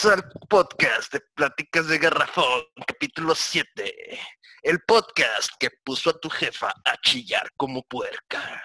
[0.00, 4.20] Bienvenidos al podcast de Pláticas de Garrafón, capítulo 7.
[4.62, 8.62] El podcast que puso a tu jefa a chillar como puerca.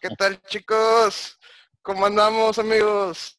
[0.00, 1.36] ¿Qué tal, chicos?
[1.82, 3.38] ¿Cómo andamos, amigos?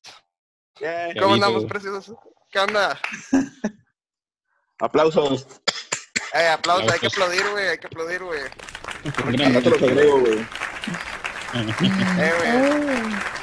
[1.17, 2.17] ¿Cómo andamos, preciosos?
[2.51, 2.99] ¿Qué onda?
[4.79, 5.47] Aplausos.
[6.33, 8.41] Eh, aplausos, hay que aplaudir, güey, hay que aplaudir, güey.
[9.53, 10.45] No te los agrego, güey.
[12.19, 13.36] Eh, güey.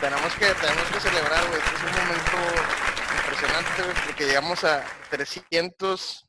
[0.00, 1.58] Tenemos que, tenemos que celebrar, güey.
[1.58, 2.36] Este es un momento
[3.18, 6.26] impresionante, güey, porque llegamos a 300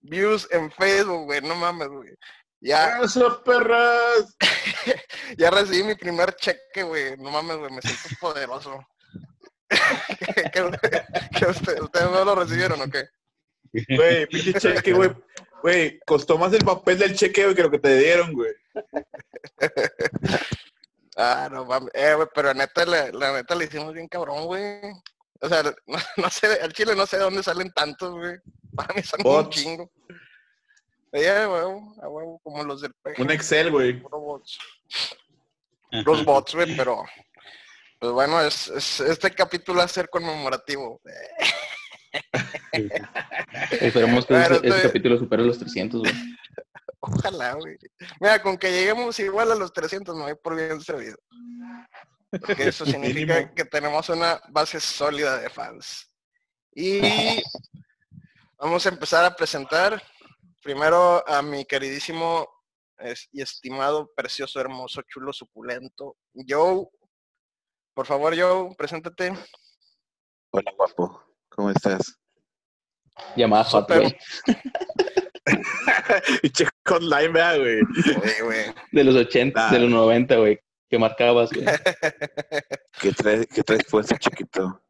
[0.00, 1.40] views en Facebook, güey.
[1.42, 2.10] No mames, güey.
[2.60, 4.36] Ya, ¡Eso, perras!
[5.38, 7.16] ya recibí mi primer cheque, güey.
[7.18, 7.70] No mames, güey.
[7.72, 8.86] Me siento poderoso.
[9.68, 11.02] ¿Qué, qué-
[11.38, 13.04] qué usted- ¿Ustedes no lo recibieron o qué?
[13.96, 15.10] Güey, pinche cheque, güey.
[15.62, 18.52] Güey, costó más el papel del cheque, güey, que lo que te dieron, güey.
[21.20, 21.90] Ah, no mames.
[21.94, 24.80] Eh, güey, pero neta, la, la neta le hicimos bien cabrón, güey.
[25.40, 28.36] O sea, no, no sé, al chile no sé de dónde salen tantos, güey.
[28.74, 29.90] Para mí son un chingo.
[31.12, 33.20] Eh, a huevo, a huevo, como los del PG.
[33.20, 34.00] Un Excel, güey.
[35.90, 37.04] Los bots, güey, pero...
[37.98, 41.00] Pues bueno, es, es- este capítulo va a ser conmemorativo.
[43.72, 46.12] Esperemos que Pero ese estoy- capítulo supere los 300, güey.
[47.00, 47.76] Ojalá, güey.
[48.20, 51.16] Mira, con que lleguemos igual a los 300 no hay por bien servido.
[52.30, 56.12] Porque eso significa que tenemos una base sólida de fans.
[56.74, 57.00] Y
[58.58, 60.02] vamos a empezar a presentar
[60.62, 62.46] primero a mi queridísimo
[62.98, 66.86] es- y estimado, precioso, hermoso, chulo, suculento, Joe.
[67.94, 69.32] Por favor, Joe, preséntate.
[70.50, 71.22] Hola, guapo.
[71.48, 72.14] ¿Cómo estás?
[73.36, 73.88] Llamada Hot,
[76.42, 77.80] Pinche hotline, vea, güey.
[78.22, 78.60] Oye, güey.
[78.92, 79.72] De los 80, Ah.
[79.72, 80.58] de los 90, güey.
[80.88, 81.64] Que marcabas, güey.
[83.00, 84.82] ¿Qué traes, qué traes puesto, chiquito?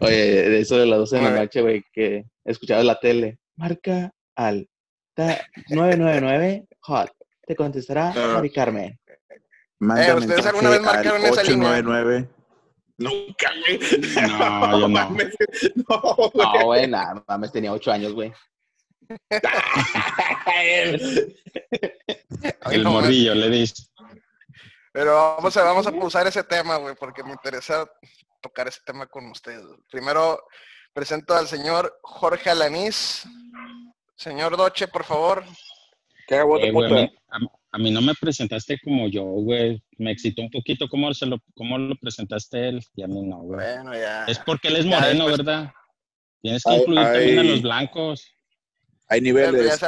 [0.00, 0.14] Oye,
[0.50, 3.38] de eso de las 12 de la noche, güey, que escuchabas la tele.
[3.56, 4.68] Marca al
[5.14, 7.10] ta- 999 Hot.
[7.46, 8.32] Te contestará Ah.
[8.34, 8.98] Mari Carmen.
[9.80, 11.68] Eh, ¿ustedes alguna vez marcaron esa línea?
[11.70, 12.28] 899.
[12.98, 13.78] Nunca, güey.
[14.28, 14.88] No, yo no.
[14.88, 15.36] mames.
[15.88, 16.00] No,
[16.32, 16.46] güey.
[16.58, 18.32] No, güey, nada, mames, tenía 8 años, güey.
[22.70, 23.84] El no, morrillo le dice.
[24.92, 27.88] Pero vamos a, vamos a pausar ese tema, güey, porque me interesa
[28.40, 29.64] tocar ese tema con ustedes.
[29.90, 30.40] Primero
[30.92, 33.24] presento al señor Jorge Alanís.
[34.16, 35.44] Señor Doche, por favor.
[36.26, 37.38] ¿Qué hago, Eh, güey, a, mí, a-
[37.70, 39.82] a mí no me presentaste como yo, güey.
[39.98, 43.38] Me excitó un poquito cómo, se lo, cómo lo presentaste él y a mí no,
[43.38, 43.60] güey.
[43.60, 44.24] Bueno, ya.
[44.24, 45.72] Es porque él es Ya moreno, después- ¿verdad?
[46.40, 48.34] Tienes que Ay, incluir también a los blancos.
[49.08, 49.80] Hay Ya, niveles.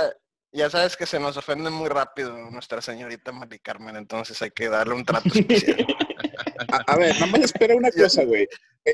[0.53, 4.69] ya sabes que se nos ofende muy rápido nuestra señorita Mari Carmen, entonces hay que
[4.69, 5.87] darle un trato especial.
[6.73, 8.47] A, a ver, nada más espera una cosa, güey.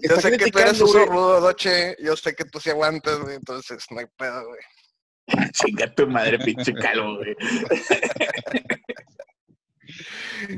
[0.08, 1.04] Yo sé que tú eres güey.
[1.06, 1.96] rudo, Doche.
[2.02, 4.60] Yo sé que tú sí aguantas, güey, entonces no hay pedo, güey.
[5.52, 7.34] Chinga tu madre, pinche calvo, güey.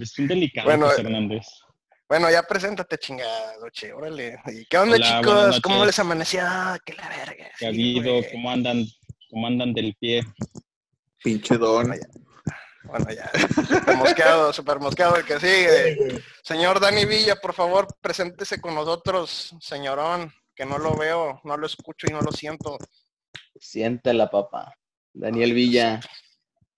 [0.01, 1.47] Es un delicado, Bueno, Hernández.
[2.09, 4.39] Bueno, ya preséntate, chingada, Doche, órale.
[4.47, 5.61] ¿Y qué onda, Hola, chicos?
[5.61, 6.41] ¿Cómo les amaneció?
[6.43, 7.51] Ah, que la verga.
[7.59, 8.21] ¿Qué ha habido?
[8.33, 8.85] ¿Cómo andan?
[9.31, 10.23] ¿Cómo andan del pie?
[11.23, 11.95] Pinche don.
[12.85, 13.31] Bueno, ya.
[13.65, 16.23] Super mosqueado, super mosqueado el que sigue.
[16.43, 21.67] Señor Dani Villa, por favor, preséntese con nosotros, señorón, que no lo veo, no lo
[21.67, 22.79] escucho y no lo siento.
[23.61, 24.75] Siéntala, papá.
[25.13, 26.01] Daniel Villa.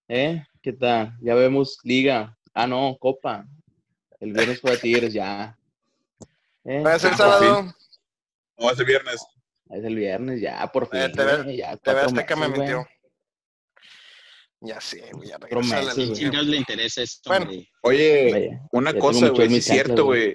[0.08, 0.42] ¿Eh?
[0.62, 1.16] ¿Qué tal?
[1.20, 2.36] Ya vemos Liga.
[2.52, 3.46] Ah, no, Copa.
[4.18, 5.56] El viernes fue a Tigres, ya.
[6.64, 6.82] ¿Eh?
[6.82, 7.74] Va a ser Ah, sábado,
[8.58, 9.24] No, hace viernes.
[9.72, 11.00] Es el viernes, ya, por fin.
[11.00, 12.58] Eh, te ve- güey, ya, te cuatro ves que me güey.
[12.60, 12.86] mintió.
[14.62, 16.06] Ya sé, güey, ya regresa la meses, ¿Qué güey.
[16.06, 16.14] línea.
[16.20, 17.50] chingados le interesa esto, Bueno.
[17.82, 20.34] Oye, Vaya, una cosa, güey, sí es cierto, güey.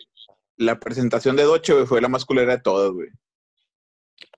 [0.58, 3.10] La presentación de Doche, güey, fue la más culera de todas, güey.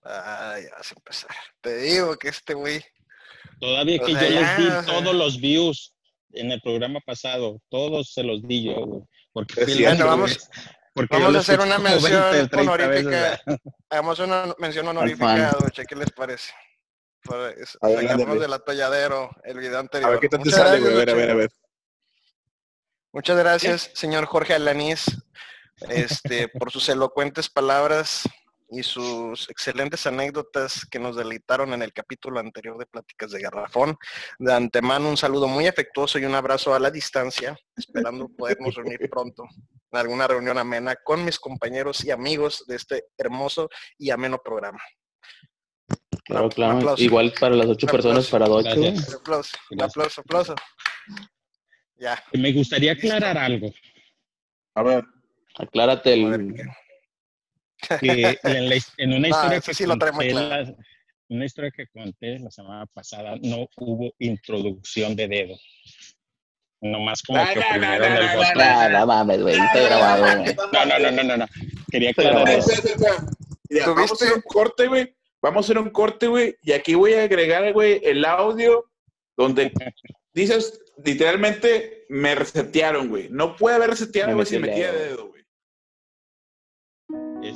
[0.03, 1.29] Ah, ya vas a empezar.
[1.61, 2.83] Te digo que este güey.
[3.59, 4.85] Todavía O que sea, yo les di o sea.
[4.85, 5.93] todos los views
[6.33, 9.01] en el programa pasado, todos se los di yo, güey.
[9.31, 10.49] Porque Es cierto, vamos-.
[10.97, 13.41] Porque vamos a hacer una mención 20, 30 honorífica.
[13.89, 16.51] Hagamos una mención honorífica, Doche, ¿qué les parece?
[17.21, 20.09] Por es- A ver, sacarnos del atolladero el video anterior.
[20.09, 20.95] A ver qué tal te Muchas sale, gracias, güey.
[20.95, 21.51] A ver, a ver, a ver.
[23.13, 25.05] Muchas gracias, señor Jorge Alanís,
[25.89, 28.23] este, por sus elocuentes palabras
[28.69, 33.97] y sus excelentes anécdotas que nos deleitaron en el capítulo anterior de Pláticas de Garrafón.
[34.39, 39.09] De antemano, un saludo muy afectuoso y un abrazo a la distancia, esperando podernos reunir
[39.09, 39.43] pronto
[39.91, 44.79] en alguna reunión amena con mis compañeros y amigos de este hermoso y ameno programa.
[46.25, 46.95] Claro, claro.
[46.97, 48.47] Igual para las ocho personas, para.
[48.47, 49.15] Gracias.
[49.15, 50.55] Aplauso, aplauso, aplauso.
[51.95, 52.21] Ya.
[52.33, 53.71] Me gustaría aclarar algo.
[54.75, 55.05] A ver.
[55.57, 56.55] Aclárate A ver, el...
[57.99, 60.65] que en, la en una No, historia eso que sí lo trae muy conté claro.
[60.65, 60.75] la-
[61.29, 65.55] una historia que conté la semana pasada no hubo introducción de dedo.
[66.79, 68.61] Nomás como No, que no, no, oprimieron no, el no, botón.
[68.61, 69.57] Ah, no mames, güey.
[69.57, 71.45] No, no, no, no, no, no.
[71.91, 72.69] Quería aclarar eso.
[73.69, 74.25] Mira, vamos a ¿Tuviste?
[74.25, 75.15] hacer un corte, güey.
[75.41, 76.55] Vamos a hacer un corte, güey.
[76.63, 78.85] Y aquí voy a agregar, güey, el audio
[79.35, 79.71] donde
[80.33, 83.27] dices, literalmente, me resetearon, güey.
[83.29, 85.03] No puede haber reseteado, Me güey, si metía dedo.
[85.03, 85.36] dedo, güey.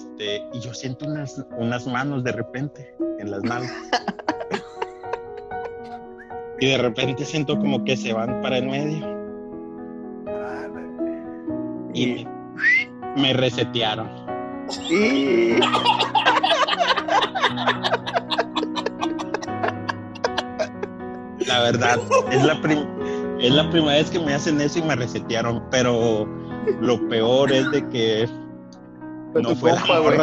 [0.01, 3.69] Este, y yo siento unas, unas manos de repente en las manos.
[6.59, 8.99] Y de repente siento como que se van para el medio.
[11.91, 12.27] Y me,
[13.17, 14.07] me resetearon.
[21.47, 21.99] La verdad,
[22.29, 22.53] es la,
[23.39, 26.27] es la primera vez que me hacen eso y me resetearon, pero
[26.79, 28.29] lo peor es de que
[29.31, 30.17] Fue no fue compa, la güey.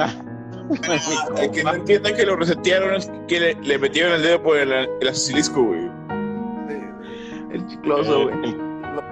[1.43, 1.77] El que no compa.
[1.77, 5.63] entiendan que lo resetearon es que le, le metieron el dedo por el, el asilisco,
[5.63, 5.89] güey.
[7.53, 8.45] El chicloso, güey.
[8.45, 8.57] El,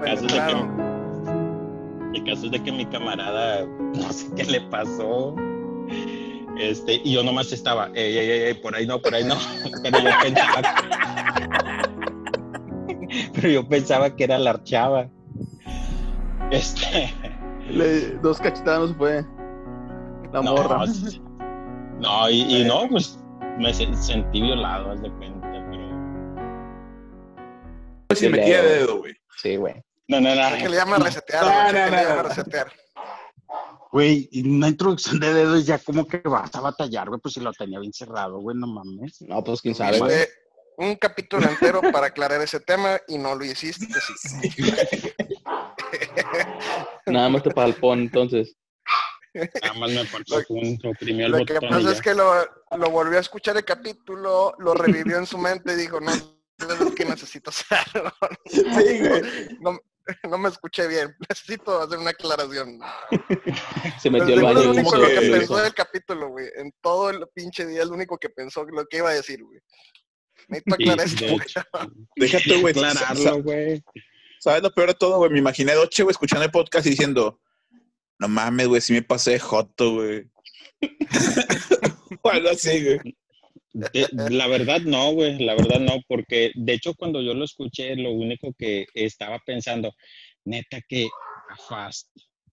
[0.04, 3.64] caso es de que, el caso es de que mi camarada,
[3.94, 5.34] no sé qué le pasó.
[6.58, 9.36] Este, y yo nomás estaba, ey, ey, ey, ey, por ahí no, por ahí no.
[9.82, 10.62] Pero yo pensaba
[13.34, 15.08] pero yo pensaba que era la archava.
[16.50, 17.12] Este,
[17.70, 19.24] Le- dos cachetadas no se fue.
[20.36, 20.84] La no, morra.
[21.98, 23.18] no, y, y no, pues
[23.58, 25.86] me se- sentí violado, haz de cuenta, pero.
[28.08, 28.86] Pues si El metía dedo.
[28.86, 29.14] dedo, güey.
[29.38, 29.74] Sí, güey.
[30.08, 30.50] No, no, no.
[30.50, 32.72] Sé que le llaman resetear, No, no, le no, llaman resetear.
[33.92, 37.40] Güey, y una introducción de dedos ya como que vas a batallar, güey, pues si
[37.40, 39.22] lo tenía bien cerrado, güey, no mames.
[39.22, 40.26] No, pues quién sabe, güey.
[40.78, 43.86] Un capítulo entero para aclarar ese tema y no lo hiciste.
[44.18, 44.50] sí.
[47.06, 48.54] Nada más te pon, entonces.
[49.62, 52.44] Nada más me faltó punto, oprimió el Lo que pasa es que lo,
[52.76, 56.24] lo volvió a escuchar el capítulo, lo revivió en su mente y dijo, no, es
[56.94, 57.50] que necesito.
[58.46, 58.62] Sí,
[59.00, 59.22] güey.
[59.60, 59.78] No,
[60.28, 62.80] no me escuché bien, necesito hacer una aclaración.
[64.00, 65.62] Se metió seguro baño es lo único como lo que que lo pensó hizo.
[65.62, 66.46] del capítulo, güey.
[66.56, 69.42] En todo el pinche día es lo único que pensó lo que iba a decir,
[69.42, 69.60] güey.
[70.48, 71.98] Necesito aclarar esto, güey.
[72.16, 72.72] Déjate, güey.
[72.72, 73.82] aclararlo, güey.
[74.38, 75.30] ¿Sabes lo peor de todo, güey?
[75.30, 77.40] Me imaginé a Doche, güey, escuchando el podcast y diciendo,
[78.18, 80.24] no mames, güey, si me pasé de joto, güey.
[82.22, 83.16] o algo así, güey.
[83.72, 87.94] De- la verdad no, güey, la verdad no, porque de hecho cuando yo lo escuché,
[87.96, 89.92] lo único que estaba pensando,
[90.44, 91.06] neta que
[91.50, 92.08] a Fast,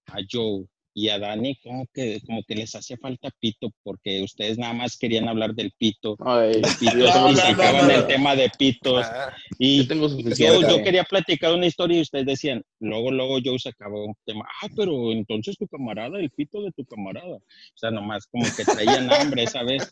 [0.08, 4.58] a Joe y a Dani como que, como que les hacía falta pito, porque ustedes
[4.58, 8.50] nada más querían hablar del pito, Ay, yo y no, sacaban no, el tema de
[8.58, 13.12] pitos, Ah, y yo tengo yo, yo quería platicar una historia y ustedes decían, luego,
[13.12, 17.36] luego Joe sacaba un tema, ah, pero entonces tu camarada, el pito de tu camarada.
[17.36, 19.92] O sea, nomás como que traían hambre esa vez.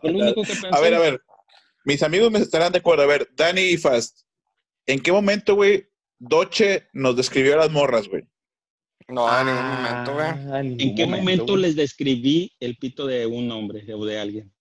[0.00, 0.68] Fue lo único que pensé.
[0.70, 1.20] A ver, a ver.
[1.84, 3.02] Mis amigos me estarán de acuerdo.
[3.04, 4.22] A ver, Dani y Fast,
[4.86, 5.86] ¿en qué momento, güey,
[6.18, 8.24] Doche nos describió a las morras, güey?
[9.08, 10.26] No, en ningún momento, güey.
[10.26, 11.62] Ah, en ¿En qué momento güey.
[11.62, 14.52] les describí el pito de un hombre o de alguien?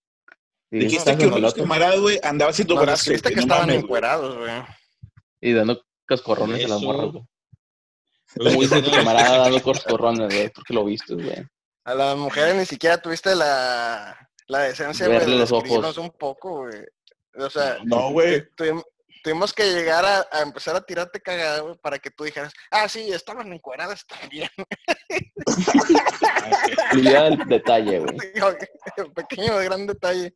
[0.71, 3.07] Sí, Dijiste que en uno de los pelotas camaradas, güey, andaba haciendo Nos brazos.
[3.07, 4.51] güey, que no estaban encuerados, güey.
[5.41, 7.23] Y dando cascorrones a las morras, güey.
[8.37, 11.45] Como dice tu no, camarada dando cascorrones, güey, porque lo viste, güey.
[11.85, 15.97] A las mujeres ni siquiera tuviste la, la decencia, güey, de los ojos.
[15.97, 16.83] un poco, güey.
[17.37, 18.43] O sea, No, güey.
[19.27, 22.87] Tuvimos que llegar a, a empezar a tirarte cagada, güey, para que tú dijeras, ah,
[22.87, 24.49] sí, estaban encueradas también.
[26.93, 28.17] El detalle, güey.
[29.15, 30.33] Pequeño, gran detalle.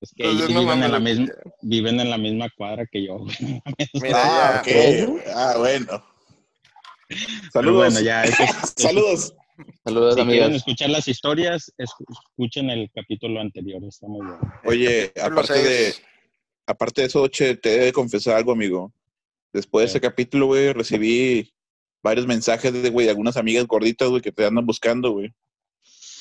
[0.00, 1.26] Es que Entonces, ellos no viven, en la misma,
[1.60, 3.18] viven en la misma cuadra que yo.
[3.18, 3.62] güey.
[3.94, 5.04] Mira, Ah, ya.
[5.04, 5.08] ok.
[5.10, 5.22] güey.
[5.34, 6.04] Ah, bueno.
[7.52, 7.76] Saludos.
[7.76, 8.24] bueno, ya.
[8.24, 9.34] eso es- eso- Saludos.
[9.84, 14.52] Saludos, Si quieren escuchar las historias, escu- escuchen el capítulo anterior, está muy bueno.
[14.64, 15.94] Oye, aparte de.
[16.66, 18.92] Aparte de eso, Doche, te he de confesar algo, amigo.
[19.52, 21.52] Después de ese capítulo, güey, recibí
[22.02, 25.32] varios mensajes de, güey, de algunas amigas gorditas, güey, que te andan buscando, güey.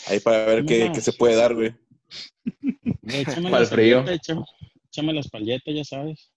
[0.07, 1.73] Ahí para ver qué, qué se puede dar, güey.
[3.49, 4.05] Para el frío.
[4.07, 6.31] échame, las palletas, ya sabes.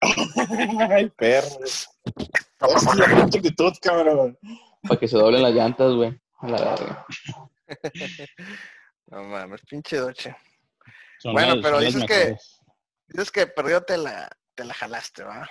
[0.00, 1.48] Ay, perro.
[2.60, 4.38] Hostia, qué actitud, cabrón.
[4.82, 6.18] Para que se doblen las llantas, güey.
[6.40, 7.06] A la verga.
[9.06, 10.34] No mames, pinche doche.
[11.18, 12.34] Son Bueno, las- pero dices que-.
[13.12, 15.48] Dices que perdió te la, te la jalaste, ¿va?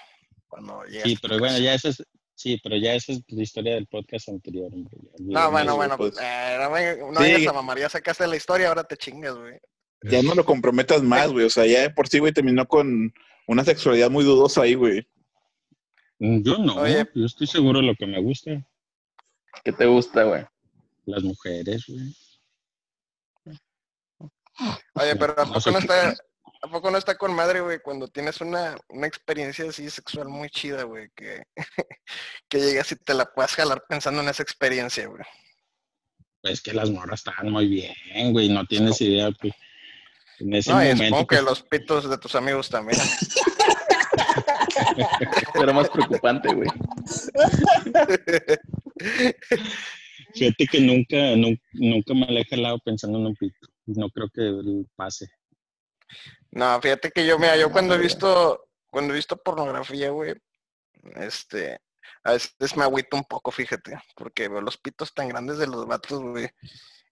[0.47, 0.81] Cuando.
[1.03, 2.03] Sí, pero bueno, ya esa es,
[2.35, 4.69] sí, pero ya esa es la historia del podcast anterior.
[5.19, 6.15] No, bueno, bueno, pues.
[6.21, 7.31] eh, no, no Sí.
[7.33, 9.59] vengas a mamar, ya sacaste la historia, ahora te chingas, güey.
[10.03, 11.45] Ya no lo comprometas más, güey.
[11.45, 13.13] O sea, ya de por sí, güey, terminó con
[13.47, 15.07] una sexualidad muy dudosa ahí, güey.
[16.19, 17.07] Mm, Yo no, Oye.
[17.13, 18.51] yo estoy seguro de lo que me gusta.
[19.63, 20.43] ¿Qué te gusta, güey?
[21.05, 22.15] Las mujeres, güey.
[24.95, 26.15] Oye, pero ¿a No poco no está,
[26.61, 27.79] ¿a poco no está con madre, güey?
[27.79, 31.43] Cuando tienes una, una experiencia así sexual muy chida, güey, que,
[32.49, 35.23] que llegas y te la puedas jalar pensando en esa experiencia, güey.
[36.43, 37.93] Es que las morras están muy bien,
[38.31, 39.53] güey, no tienes idea, pues.
[40.39, 42.99] En ese No, momento, supongo que pues, los pitos de tus amigos también.
[45.53, 46.67] Era más preocupante, güey.
[50.33, 53.67] fíjate que nunca, nun- nunca me la he jalado pensando en un pito.
[53.85, 55.29] No creo que pase.
[56.51, 60.35] No, fíjate que yo, mira, yo No, cuando he visto, cuando he visto pornografía, güey,
[61.15, 61.79] este,
[62.23, 65.87] a veces me agüito un poco, fíjate, porque veo los pitos tan grandes de los
[65.87, 66.49] vatos, güey,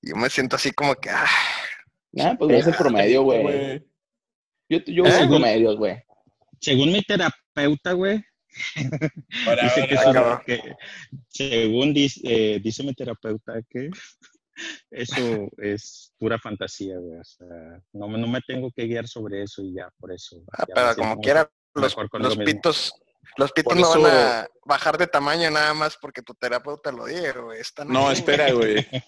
[0.02, 1.26] y yo me siento así como que, ah,
[2.12, 3.86] Nah, pues ves el promedio, güey.
[4.68, 5.28] Yo, yo ¿Eh?
[5.28, 6.04] promedios, güey.
[6.60, 8.24] Según mi terapeuta, güey,
[9.48, 10.76] Ahora, dice que, ahora, que-
[11.28, 13.90] según dice, eh, dice mi terapeuta que
[14.92, 17.20] eso es pura fantasía, güey.
[17.20, 20.42] O sea, no, me- no me tengo que guiar sobre eso y ya, por eso.
[20.54, 21.96] ah, ya pero como quiera, los,
[22.38, 22.94] pitos,
[23.38, 27.34] los pitos no van a bajar de tamaño nada más porque tu terapeuta lo diga,
[27.40, 28.86] güey, están No, ahí, espera, güey.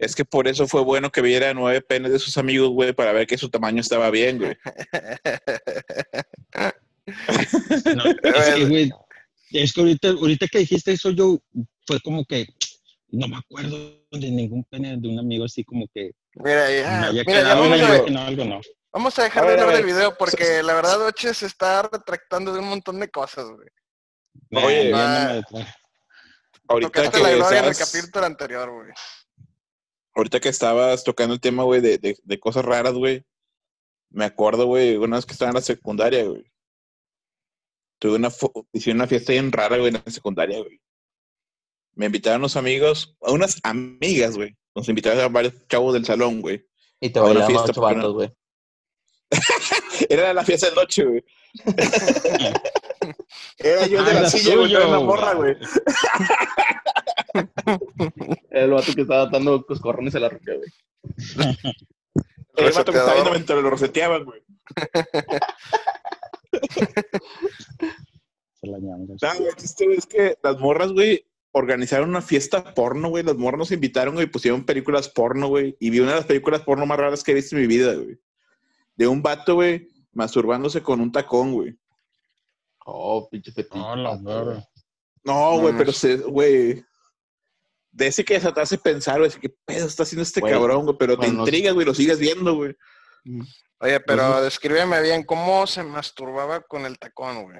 [0.00, 3.10] Es que por eso fue bueno que viera nueve penes de sus amigos, güey, para
[3.10, 4.56] ver que su tamaño estaba bien, güey.
[7.96, 8.90] No, es que, güey,
[9.50, 11.38] es que ahorita, ahorita que dijiste eso, yo
[11.86, 12.46] fue como que
[13.10, 13.76] no me acuerdo
[14.10, 17.54] de ningún pene de un amigo así como que Mira, me ya, haya mira, ya
[17.54, 18.60] vamos a, imagen o algo, no.
[18.92, 21.46] vamos a dejar A de ver, a hablar del video porque la verdad, Oche se
[21.46, 23.68] está retractando de un montón de cosas, güey.
[24.64, 25.66] Oye, no ah, me.
[26.68, 28.92] Ahorita Tocaste que, la gloria en el estabas, capítulo anterior, güey.
[30.14, 33.24] ahorita que estabas tocando el tema, güey, de, de, de cosas raras, güey,
[34.10, 36.44] me acuerdo, güey, una vez que estaba en la secundaria, güey.
[37.98, 38.28] Tuve una,
[38.72, 40.80] hice una fiesta bien rara, güey, en la secundaria, güey.
[41.98, 44.56] Me invitaron unos amigos, a unas amigas, güey.
[44.72, 46.64] Nos invitaron a varios chavos del salón, güey.
[47.00, 48.32] Y te A bailaban fiesta, ocho vatos, güey.
[50.08, 51.24] Era la fiesta de noche, güey.
[53.58, 55.56] Era yo de Ah, la era silla, güey, una morra, güey.
[58.50, 60.70] el vato que estaba dando coscorrones a la roca, güey.
[62.54, 64.40] El vato que estaba viendo mientras lo reseteaban, güey.
[68.60, 69.14] Se la ñanga.
[69.20, 73.24] No, güey, es que las morras, güey, organizaron una fiesta porno, güey.
[73.24, 75.76] Las morras nos invitaron, güey, y pusieron películas porno, güey.
[75.80, 77.94] Y vi una de las películas porno más raras que he visto en mi vida,
[77.94, 78.18] güey.
[78.96, 81.76] De un vato, güey, masturbándose con un tacón, güey.
[82.84, 83.78] Oh, pinche fetiche.
[83.78, 84.44] Oh, la vato, verga.
[84.52, 84.64] güey.
[85.24, 85.78] No, güey, Mm.
[85.78, 86.84] pero se, güey.
[87.90, 90.84] De ese que se te hace pensar, güey, ¿qué pedo está haciendo este Güey, cabrón,
[90.84, 90.96] güey?
[90.98, 92.76] Pero bueno, te intrigas, güey, lo sigues viendo, güey.
[93.80, 94.40] Oye, pero Ujú.
[94.42, 97.58] descríbeme bien cómo se masturbaba con el tacón, güey.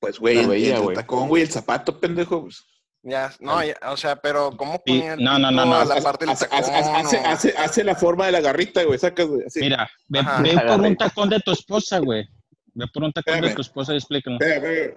[0.00, 0.96] Pues, güey, el, veía, el güey.
[0.96, 2.42] tacón, güey, el zapato, pendejo.
[2.42, 2.64] pues.
[3.02, 6.24] Ya, no, ya, o sea, pero ¿cómo el no, no, no, no, la Hace- parte
[6.26, 6.58] del hace, tacón?
[6.74, 8.98] hace- hace- o- hace- hace la forma de la garrita, güey.
[8.98, 9.44] Sacas, güey.
[9.46, 9.60] Así.
[9.60, 10.42] Mira, ve, Ajá.
[10.42, 12.28] ve por un tacón de tu esposa, güey.
[12.74, 13.54] Ve por un tacón de Espérame.
[13.54, 14.40] tu esposa y explícanos.
[14.40, 14.96] Espera,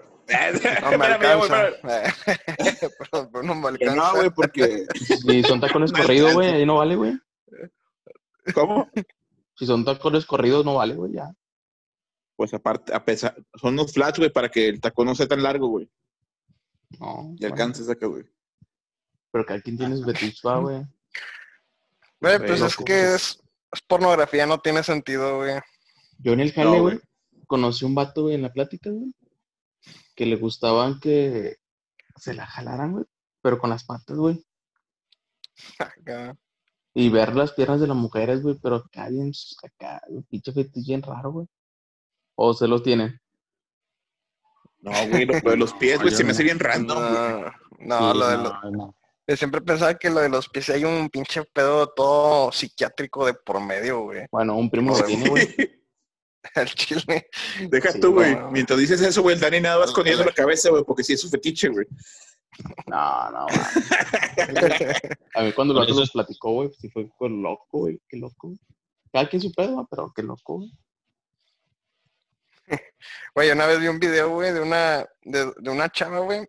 [0.50, 0.82] espera.
[0.82, 1.68] No me Espérame, alcanza.
[1.68, 2.14] espérame.
[3.32, 3.96] Pero no me alcanza.
[3.96, 4.86] No, güey, porque.
[4.96, 7.14] Si son tacones corridos, güey, ahí no vale, güey.
[8.54, 8.90] ¿Cómo?
[9.56, 11.32] Si son tacones corridos, no vale, güey, ya.
[12.36, 15.44] Pues aparte, a pesar, son unos flats, güey, para que el tacón no sea tan
[15.44, 15.88] largo, güey.
[17.00, 17.34] No.
[17.36, 18.24] Y bueno, alcance, saca, güey.
[19.32, 20.86] Pero cada quien tiene su fetiche, va, güey.
[22.20, 25.60] Güey, pues es loco, que es, es pornografía, no tiene sentido, güey.
[26.20, 26.82] Yo en el No, jale, güey.
[26.82, 27.00] güey,
[27.48, 29.12] conocí un vato, güey, en la plática, güey,
[30.16, 31.58] que le gustaban que
[32.18, 33.06] se la jalaran, güey,
[33.42, 34.46] pero con las patas, güey.
[35.80, 36.38] Acá.
[36.94, 39.32] Y ver las piernas de las mujeres, güey, pero acá bien,
[39.64, 41.48] acá, pinche fetiche bien raro, güey.
[42.36, 43.20] O se los tienen.
[44.82, 47.44] No, güey, lo, lo de los pies, güey, se me hace bien random, güey.
[47.80, 48.96] No, no, Sí, lo de no, lo- no.
[49.28, 53.34] yo siempre pensaba que lo de los pies hay un pinche pedo todo psiquiátrico de
[53.34, 54.26] por medio, güey.
[54.32, 55.48] Bueno, un primo lo tiene, güey.
[56.56, 57.28] El chile.
[57.70, 58.36] Deja Sí, tú, güey.
[58.36, 58.50] no.
[58.52, 61.22] Mientras dices eso, güey, el Dani nada va escondiendo la cabeza, güey, porque sí es
[61.22, 61.86] su fetiche, güey.
[62.88, 63.46] No, no.
[65.36, 68.00] A mí cuando lo Por eso nos es- platicó, güey, sí fue fue loco, güey,
[68.10, 68.48] qué loco.
[68.48, 68.60] güey.
[69.14, 70.72] Cada quien su pedo, pero qué loco, güey.
[73.36, 76.48] Güey, una vez vi un video, güey, de una, de, de una chava, güey,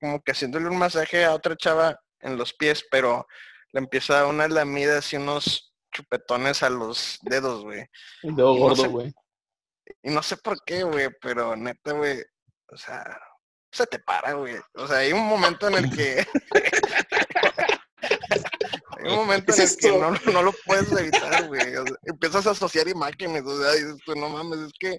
[0.00, 3.26] como que haciéndole un masaje a otra chava en los pies, pero
[3.72, 7.86] le empieza una lamida así unos chupetones a los dedos, güey.
[8.22, 9.14] El dedo Y no gordo, sé- güey.
[10.02, 12.22] Y no sé por qué, güey, pero neta, güey,
[12.68, 13.04] o sea,
[13.70, 14.56] se te para, güey.
[14.74, 16.26] O sea, hay un momento en el que...
[18.00, 21.76] hay un momento en ¿Qué el que no, no lo puedes evitar, güey.
[21.76, 24.98] O sea, empiezas a asociar imágenes, o sea, dices tú, no mames, es que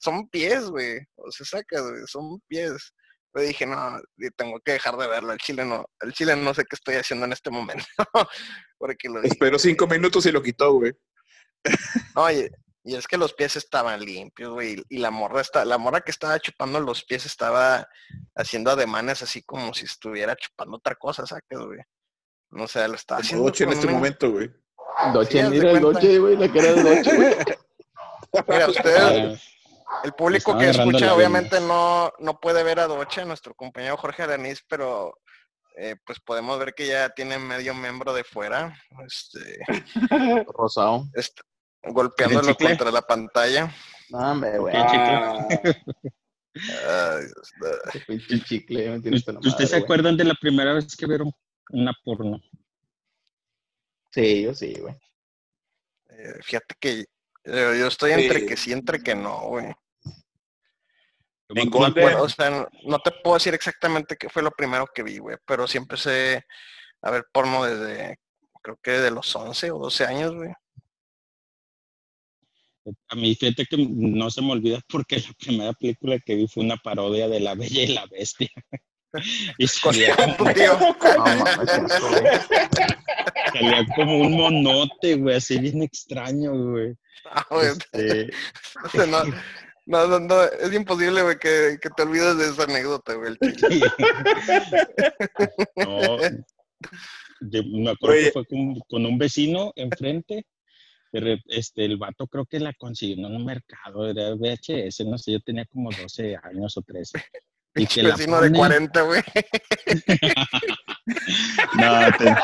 [0.00, 0.98] son pies, güey.
[1.16, 2.92] O sea, sacas, güey, son pies.
[3.32, 4.00] Pero dije, no,
[4.36, 5.32] tengo que dejar de verlo.
[5.32, 7.84] El chile no, el chile no sé qué estoy haciendo en este momento.
[8.78, 9.34] Porque lo dije.
[9.34, 10.92] Esperó cinco minutos y lo quitó, güey.
[12.16, 12.50] Oye,
[12.82, 16.10] y es que los pies estaban limpios, güey, y la morra está, la morra que
[16.10, 17.86] estaba chupando los pies estaba
[18.34, 21.80] haciendo ademanes así como si estuviera chupando otra cosa, ¿sacas, güey?
[22.50, 24.50] No sé, lo estaba haciendo Doche en este momento, güey.
[25.12, 25.80] Doche, de mira el.
[25.80, 27.34] Doche, güey, la cara de Doche, güey.
[28.48, 29.59] Mira, ustedes, Ah,
[30.04, 34.62] el público que escucha obviamente no, no puede ver a Doche, nuestro compañero Jorge Aranís,
[34.68, 35.14] pero
[35.76, 38.74] eh, pues podemos ver que ya tiene medio miembro de fuera,
[39.06, 39.58] este,
[40.56, 41.04] Rosado.
[41.82, 43.72] golpeándolo contra la pantalla.
[44.10, 44.72] No, güey.
[44.72, 45.82] ¿Qué chicle?
[46.84, 47.18] Ah,
[48.08, 49.82] Ay, Dios, chicle, me ¿Ustedes madre, se güey.
[49.84, 51.30] acuerdan de la primera vez que vieron
[51.70, 52.40] una porno?
[54.10, 54.94] Sí, yo sí, güey.
[56.08, 57.04] Eh, fíjate que
[57.44, 58.46] yo estoy entre Sí.
[58.46, 59.72] que sí, entre que no, güey.
[61.48, 62.00] En acuerdo-.
[62.00, 65.18] Bueno, o sea, no, no te puedo decir exactamente qué fue lo primero que vi,
[65.18, 66.44] güey, pero sí empecé
[67.02, 68.18] a ver porno desde,
[68.62, 70.52] creo que de los 11 o 12 años, güey.
[73.08, 76.64] A mí, fíjate que no se me olvida porque la primera película que vi fue
[76.64, 78.48] una parodia de La Bella y la Bestia.
[79.58, 80.14] Y salía,
[83.52, 86.94] salía como un monote, güey, así bien extraño, güey.
[87.30, 88.30] Ah, güey, Este,
[89.08, 89.24] no,
[89.86, 93.36] no, no, no, es imposible, güey, que, que te olvides de esa anécdota, güey.
[95.76, 96.16] no,
[97.40, 98.24] de- me acuerdo Oye.
[98.26, 100.44] que fue con, con un vecino enfrente.
[101.48, 105.40] Este, el vato creo que la consiguió en un mercado, era VHS, no sé, yo
[105.40, 107.20] tenía como 12 años o 13.
[107.74, 109.22] Y que la Vecino de pone- 40, güey.
[111.76, 112.36] No, te-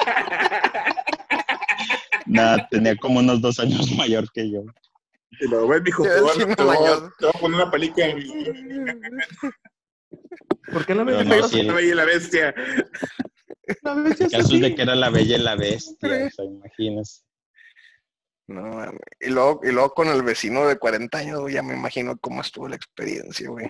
[2.26, 4.62] No, tenía como unos dos años mayor que yo.
[5.40, 6.10] Y lo ves, mijo, Sí,
[6.56, 8.06] te voy, a- poner una película.
[10.72, 11.24] ¿Por qué la ves?
[11.26, 12.54] no, sí, La Bella y la Bestia.
[13.82, 16.44] La ves El caso es de que era la bella y la bestia, o sea,
[16.44, 17.22] imagínense.
[18.48, 19.00] No, mames.
[19.20, 22.68] y luego, y luego con el vecino de 40 años, ya me imagino cómo estuvo
[22.68, 23.68] la experiencia, güey.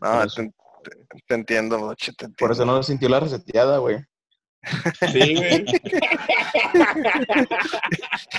[0.00, 0.52] No, te,
[0.90, 2.36] te- te entiendo, Doche, te entiendo.
[2.38, 3.98] Por eso no sintió la reseteada, güey.
[5.12, 5.64] Sí, güey.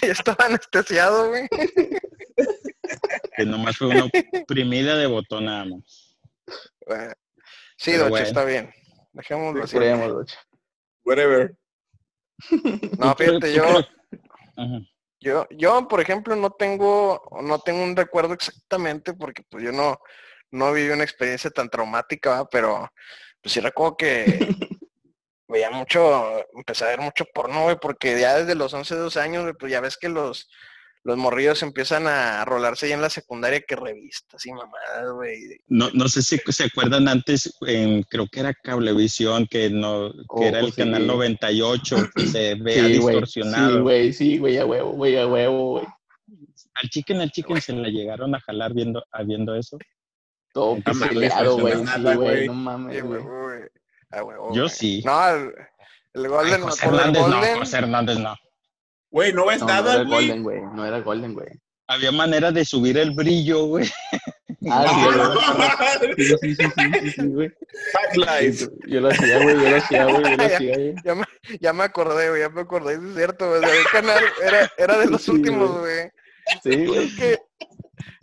[0.01, 1.47] Estaba anestesiado, güey.
[3.35, 4.05] Que nomás fue una
[4.41, 6.17] oprimida de botón nada más.
[6.85, 7.13] Bueno,
[7.77, 8.27] Sí, Pero Doche, bueno.
[8.27, 8.73] está bien.
[9.13, 9.77] Dejémoslo así.
[9.77, 10.38] Creemos, Doche.
[11.03, 11.55] Whatever.
[12.97, 13.63] No, ¿Tú crees- fíjate, yo,
[14.57, 14.79] Ajá.
[15.19, 19.97] yo, yo, por ejemplo, no tengo, no tengo un recuerdo exactamente porque pues yo no,
[20.55, 22.89] no viví una experiencia tan traumática, pero
[23.41, 24.25] pues sí recuerdo que
[25.47, 29.43] veía mucho, empecé a ver mucho porno, güey, porque ya desde los 11, 12 años,
[29.43, 30.49] güey, pues ya ves que los,
[31.03, 35.39] los morrillos empiezan a rolarse ya en la secundaria que revistas y mamadas, güey.
[35.67, 40.23] No, no sé si se acuerdan antes, en, creo que era Cablevisión, que no, que
[40.29, 40.81] Oh, era el sí.
[40.81, 43.15] canal 98, que se vea Sí, güey.
[43.15, 43.75] distorsionado.
[43.75, 45.85] Sí, güey, sí, güey, a huevo, güey, a huevo, güey.
[46.73, 49.77] al chicken, al chicken se la llegaron a jalar viendo, a viendo eso.
[50.55, 51.75] Todo No mames, pixeleado, güey.
[52.15, 53.21] güey, no mames, güey.
[54.53, 55.03] Yo sí.
[55.05, 55.53] No, el,
[56.13, 57.57] el Ay, Golden, me José del Hernández no, Golden.
[57.57, 58.35] José Hernández no.
[59.11, 60.15] Güey, no ves No, no nada, era güey.
[60.27, 60.61] Golden, güey.
[60.73, 61.47] No era Golden, güey.
[61.87, 63.91] Había manera de subir el brillo, güey.
[64.71, 64.85] Ah,
[65.99, 66.15] sí, güey.
[66.15, 67.51] Sí, sí, sí, sí, sí, sí, güey.
[67.93, 68.55] Backlight.
[68.87, 70.95] Yo lo hacía, güey, yo lo hacía, güey, yo lo hacía, güey.
[71.03, 71.25] Ya me,
[71.59, 73.59] ya me acordé, güey, ya me acordé, es cierto, güey.
[73.59, 75.95] o sea, el canal era, era de los Sí, últimos, güey.
[75.95, 76.11] güey.
[76.63, 77.07] Sí, güey.
[77.07, 77.39] Es que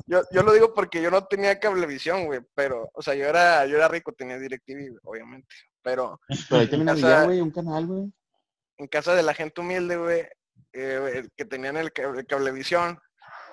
[0.06, 3.66] yo, yo lo digo porque yo no tenía cablevisión, güey, pero, o sea, yo era,
[3.66, 5.48] yo era rico, tenía DirecTV, güey, obviamente.
[5.82, 8.12] Pero Pero ahí también había, güey, un canal, güey.
[8.78, 10.26] en casa de la gente humilde, güey,
[10.72, 12.98] eh, que tenían el, cable- el cablevisión,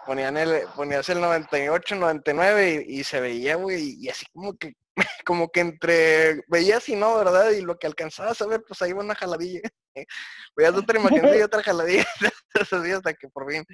[0.06, 4.74] ponían el, ponías el 98, 99 y, y se veía, güey, y así como que,
[5.26, 7.50] como que entre, veías y no, ¿verdad?
[7.52, 9.62] Y lo que alcanzabas a ver, pues ahí iba una jaladilla.
[10.56, 12.06] Veías otra imagen y otra jaladilla,
[12.54, 13.66] así hasta que por fin,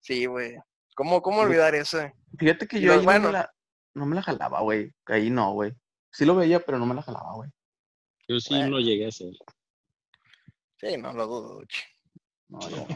[0.00, 0.56] sí, güey.
[0.96, 1.98] ¿Cómo, cómo olvidar eso?
[2.38, 3.54] Fíjate que yo ahí no, me la,
[3.92, 4.94] no me la jalaba, güey.
[5.04, 5.74] Ahí no, güey.
[6.10, 7.50] Sí lo veía, pero no me la jalaba, güey.
[8.26, 8.70] Yo sí Bueno.
[8.70, 9.34] lo llegué a hacer.
[10.80, 11.82] Sí, no lo dudo, Duchi.
[12.48, 12.86] No, yo no.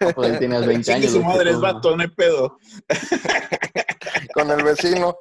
[0.00, 1.12] No, pues ahí tenías 20 Chingue años.
[1.12, 2.58] su güey, madre, es vato, no hay pedo.
[4.34, 5.16] Con el vecino.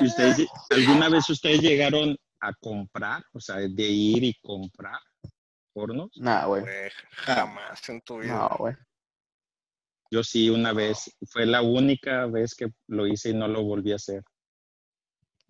[0.00, 4.98] ¿Y ustedes, ¿Alguna vez ustedes llegaron a comprar, o sea, de ir y comprar
[5.74, 6.10] pornos.
[6.16, 6.64] Nah, güey.
[7.10, 8.34] Jamás en tu vida.
[8.34, 8.74] No, güey.
[10.10, 13.92] Yo sí, una vez, fue la única vez que lo hice y no lo volví
[13.92, 14.22] a hacer.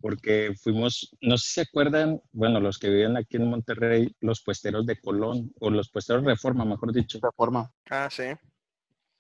[0.00, 4.42] Porque fuimos, no sé si se acuerdan, bueno, los que viven aquí en Monterrey, los
[4.42, 7.18] puesteros de Colón, o los puesteros Reforma, mejor dicho.
[7.18, 7.70] De forma.
[7.90, 8.24] Ah, sí.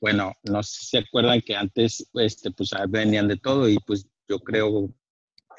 [0.00, 3.78] Bueno, no sé si se acuerdan que antes, este, pues ah, vendían de todo y
[3.86, 4.90] pues yo creo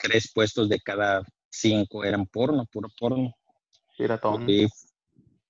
[0.02, 3.34] tres puestos de cada cinco eran porno, puro porno.
[3.98, 4.50] Piratón.
[4.50, 4.68] Y,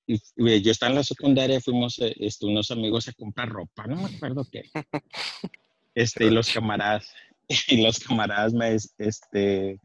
[0.07, 3.87] y- y yo estaba en la secundaria, fuimos eh, este, unos amigos a comprar ropa,
[3.87, 4.63] no me acuerdo qué.
[5.95, 7.09] Este, y los camaradas,
[7.69, 9.79] y los camaradas me, es- este,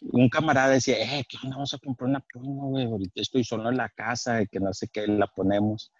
[0.00, 1.56] un camarada decía, eh, ¿qué onda?
[1.56, 4.88] Vamos a comprar una porno, güey, ahorita estoy solo en la casa, que no sé
[4.92, 5.92] qué, la ponemos.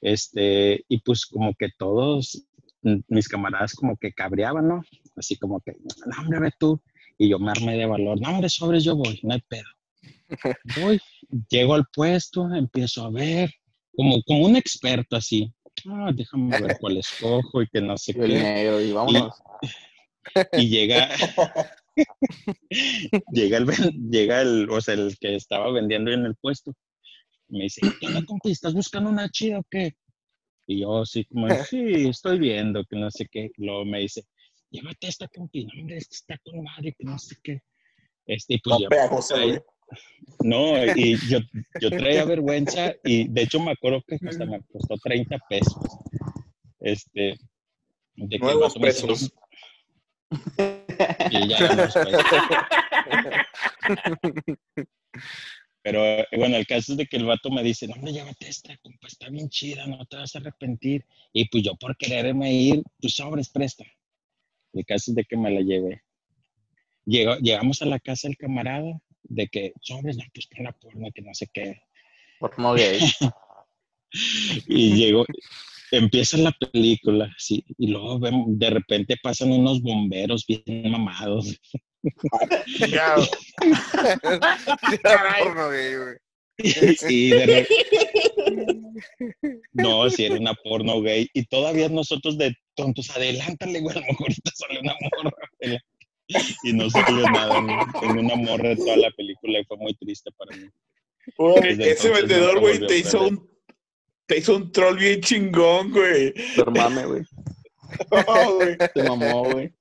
[0.00, 2.46] Este, y pues como que todos
[2.82, 4.82] mm, mis camaradas como que cabreaban, ¿no?
[5.16, 5.72] Así como que,
[6.06, 6.80] no, hombre, ve tú.
[7.18, 9.68] Y yo me armé de valor, no, hombre, sobres, yo voy, no hay pedo.
[10.80, 11.00] Voy,
[11.48, 13.50] llego al puesto, empiezo a ver,
[13.94, 15.52] como, como un experto así.
[15.88, 18.20] Ah, déjame ver cuál escojo y que no sé Y qué.
[18.28, 19.34] negro, y vámonos.
[20.52, 21.08] Y llega,
[23.32, 23.66] llega el,
[24.10, 26.72] llega el, o sea, el que estaba vendiendo en el puesto.
[27.48, 28.50] Me dice, ¿qué onda, compi?
[28.50, 29.94] ¿Estás buscando una chida o qué?
[30.66, 33.50] Y yo así como, sí, estoy viendo, que no sé qué.
[33.56, 34.24] Luego me dice,
[34.70, 35.64] llévate esta, compi.
[35.64, 37.60] No, hombre, esta está con madre, que no sé qué.
[38.26, 39.64] Este, y pues No.
[40.42, 41.38] No, y yo,
[41.80, 45.76] yo traía vergüenza y de hecho me acuerdo que hasta me costó 30 pesos.
[46.80, 47.36] Este,
[48.16, 49.32] de que Nuevos pesos.
[51.30, 51.94] y ya los.
[55.82, 58.48] Pero eh, bueno, el caso es de que el vato me dice, no, hombre, llévate
[58.48, 61.06] esta, compa, está bien chida, no te vas a arrepentir.
[61.32, 63.84] Y pues yo por quererme ir, pues sobres, presta.
[64.74, 66.02] El caso es de que me la llevé.
[67.06, 69.00] Llegó- llegamos a la casa del camarada,
[69.30, 71.80] de que sobres, no, pues pon la porno, que no sé qué.
[72.38, 73.00] Porno gay.
[74.66, 75.24] Y llegó,
[75.92, 81.56] empieza la película, sí, y luego vemos- de repente pasan unos bomberos bien mamados.
[82.88, 83.14] Ya.
[85.04, 86.16] Era porno gay, güey.
[86.98, 87.68] Sí, de re-
[89.72, 91.28] No, si era una porno gay.
[91.32, 95.30] Y todavía nosotros de tontos, adelántale, güey, a lo mejor te sale una morra.
[96.62, 97.58] Y no salió nada,
[98.02, 100.68] en una morra de toda la película y fue muy triste para mí.
[101.78, 103.50] Ese vendedor, güey, te hizo un
[104.26, 106.32] te hizo un troll bien chingón, güey.
[106.56, 107.22] Por mame, güey.
[108.28, 108.76] Oh, güey.
[108.94, 109.74] Te mamó, güey.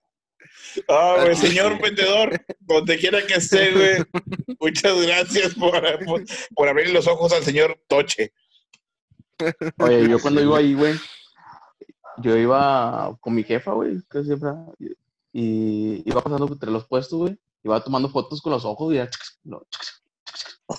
[0.87, 4.03] Ah, güey, señor vendedor, donde quiera que esté, güey.
[4.59, 6.23] Muchas gracias por, por,
[6.55, 8.33] por abrir los ojos al señor Toche.
[9.77, 10.95] Oye, yo cuando iba ahí, güey,
[12.17, 14.49] yo iba con mi jefa, güey, que siempre,
[15.31, 19.09] y iba pasando entre los puestos, güey, iba tomando fotos con los ojos y ya,
[19.43, 19.61] no,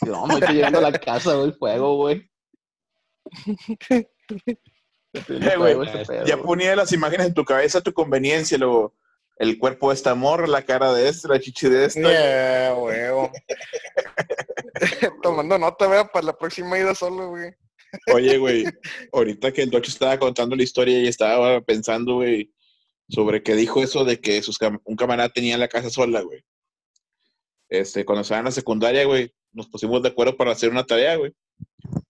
[0.02, 2.30] y no, me estoy llegando a la casa, güey, fuego, güey.
[5.12, 6.46] Eh, güey, pedo, Ya güey.
[6.46, 8.94] ponía las imágenes en tu cabeza a tu conveniencia, luego
[9.38, 12.00] el cuerpo de esta morra, la cara de esta, la chichi de esta.
[12.00, 13.32] Yeah, huevo.
[15.22, 17.52] Tomando nota, vea, para la próxima ida solo, güey.
[18.14, 18.64] Oye, güey,
[19.12, 22.52] ahorita que el Tocho estaba contando la historia y estaba pensando, güey,
[23.10, 26.42] sobre que dijo eso de que sus un camarada tenía la casa sola, güey.
[27.68, 31.16] Este, cuando estaba en la secundaria, güey, nos pusimos de acuerdo para hacer una tarea,
[31.16, 31.32] güey.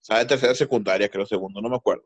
[0.00, 2.04] Estaba en tercera secundaria, creo, segundo, no me acuerdo.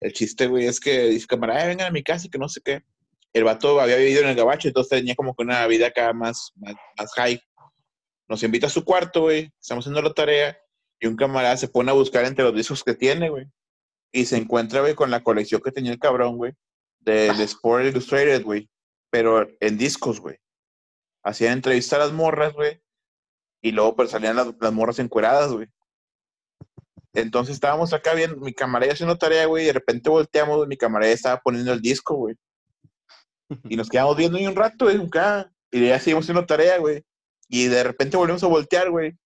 [0.00, 2.48] El chiste, güey, es que dice camarada, "Eh, vengan a mi casa y que no
[2.48, 2.82] sé qué.
[3.32, 6.52] El vato había vivido en el gabacho, entonces tenía como que una vida acá más,
[6.56, 7.40] más, más high.
[8.28, 10.58] Nos invita a su cuarto, güey, estamos haciendo la tarea
[11.00, 13.46] y un camarada se pone a buscar entre los discos que tiene, güey.
[14.12, 16.52] Y se encuentra, güey, con la colección que tenía el cabrón, güey,
[17.00, 18.68] de, de Sport Illustrated, güey.
[19.10, 20.36] Pero en discos, güey.
[21.24, 22.80] Hacían entrevistas a las morras, güey.
[23.62, 25.68] Y luego pues salían las, las morras encueradas, güey.
[27.14, 31.10] Entonces estábamos acá viendo, mi camarada haciendo tarea, güey, y de repente volteamos, mi camarada
[31.10, 32.36] estaba poniendo el disco, güey.
[33.64, 35.50] Y nos quedamos viendo ahí un rato, güey, acá.
[35.70, 37.02] Y ya seguimos haciendo tarea, güey.
[37.48, 39.16] Y de repente volvemos a voltear, güey.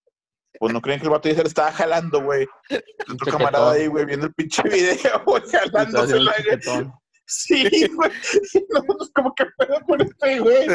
[0.59, 2.47] Pues no creen que el vato ya se le estaba jalando, güey.
[3.13, 6.91] Otro camarada ahí, güey, viendo el pinche video, güey, jalándosela, el güey.
[7.33, 8.11] Sí, güey.
[8.69, 10.67] No, pues como que pedo con este, güey.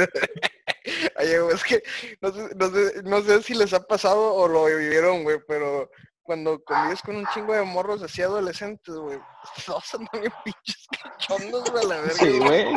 [1.18, 1.82] Oye, güey, es que
[2.20, 5.90] no sé, no, sé, no sé si les ha pasado o lo vivieron, güey, pero
[6.28, 9.18] cuando convives con un chingo de morros así adolescentes, güey,
[9.66, 12.14] todos andan bien pinches cachondos, güey, a la verga.
[12.14, 12.74] Sí, güey.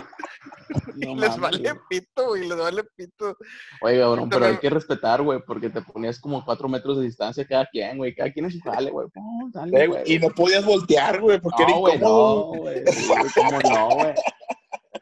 [0.95, 1.81] Y No les mames, vale güey.
[1.89, 3.37] pito, güey, les vale pito.
[3.81, 7.45] Oye, cabrón, pero hay que respetar, güey, porque te ponías como cuatro metros de distancia
[7.45, 8.15] cada quien, güey.
[8.15, 9.07] Cada quien en su jale, güey.
[9.51, 10.03] Dale, Eh, güey.
[10.05, 12.55] Y no podías voltear, güey, porque era No, güey, incómodo.
[12.55, 12.83] no, güey.
[12.87, 14.13] Sí, güey, ¿Cómo no, güey?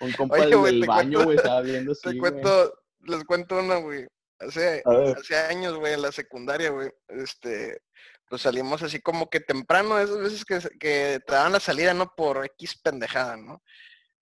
[0.02, 3.60] Un compa Oye, del güey, baño, cuento- güey, estaba viendo Te así, cuento, les cuento
[3.60, 4.08] una, güey.
[4.40, 4.82] hace,
[5.18, 7.82] hace años, güey, en la secundaria, güey, este,
[8.30, 12.14] pues salimos así como que temprano, esas veces que, que te daban la salida, ¿no?
[12.16, 13.62] Por X pendejada, ¿no?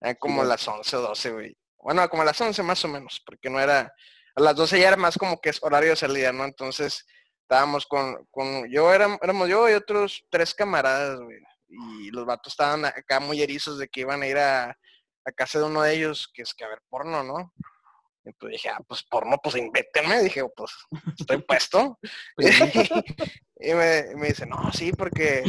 [0.01, 0.47] Eran como güey.
[0.47, 1.57] las 11 o 12, güey.
[1.77, 3.93] Bueno, como a las 11 más o menos, porque no era,
[4.35, 6.45] a las 12 ya era más como que es horario de salida, ¿no?
[6.45, 7.05] Entonces,
[7.41, 11.39] estábamos con, con yo éram- éramos yo y otros tres camaradas, güey.
[11.69, 14.69] Y los vatos estaban acá muy erizos de que iban a ir a,
[15.25, 17.53] a casa de uno de ellos, que es que a ver porno, ¿no?
[18.27, 20.21] Y pues dije, ah, pues porno, pues invétenme.
[20.21, 20.71] Dije, pues
[21.17, 21.99] estoy puesto.
[23.59, 25.43] y me, me dice, no, sí, porque,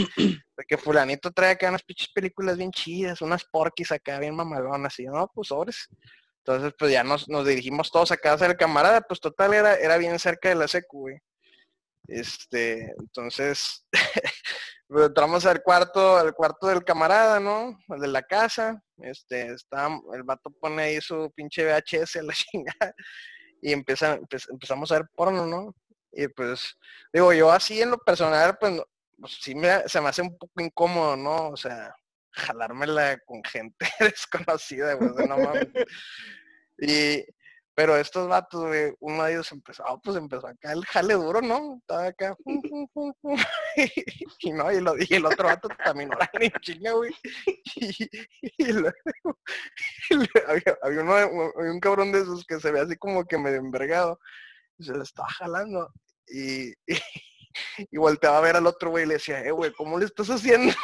[0.55, 4.99] porque fulanito trae acá unas pinches películas bien chidas, unas porquis acá bien mamalonas.
[4.99, 5.89] Y yo, no, pues sobres.
[6.39, 9.99] Entonces, pues ya nos, nos dirigimos todos a casa del camarada, pues total era, era
[9.99, 11.19] bien cerca de la secu, güey.
[12.07, 14.03] Este, entonces, pues,
[14.91, 17.79] entramos al cuarto, al cuarto del camarada, ¿no?
[17.89, 18.83] Al de la casa.
[18.99, 22.95] Este, está, el vato pone ahí su pinche VHS a la chingada.
[23.61, 25.75] Y empieza, empe- empezamos a ver porno, ¿no?
[26.13, 26.77] Y pues,
[27.13, 28.81] digo, yo así en lo personal, pues,
[29.19, 31.49] pues, sí me, se me hace un poco incómodo, ¿no?
[31.51, 31.95] O sea,
[32.31, 35.69] jalármela con gente desconocida, sea, no mames.
[36.81, 37.25] Y,
[37.79, 41.41] pero estos vatos, güey, uno de ellos empezó, ah, pues empezó acá el jale duro,
[41.41, 41.77] ¿no?
[41.79, 43.39] Estaba acá, fum, fum, fum, fum.
[44.41, 47.15] y no, y, lo, y el otro vato también era ni chinga, güey.
[47.77, 48.97] Y, y luego,
[50.11, 51.15] y luego había, había uno,
[51.57, 54.19] había un cabrón de esos que se ve así como que medio envergado,
[54.77, 55.89] y se le estaba jalando.
[56.27, 56.99] Y, y,
[57.93, 60.31] y volteaba a ver al otro güey y le decía, eh, güey, ¿cómo le estás
[60.31, 60.75] haciendo?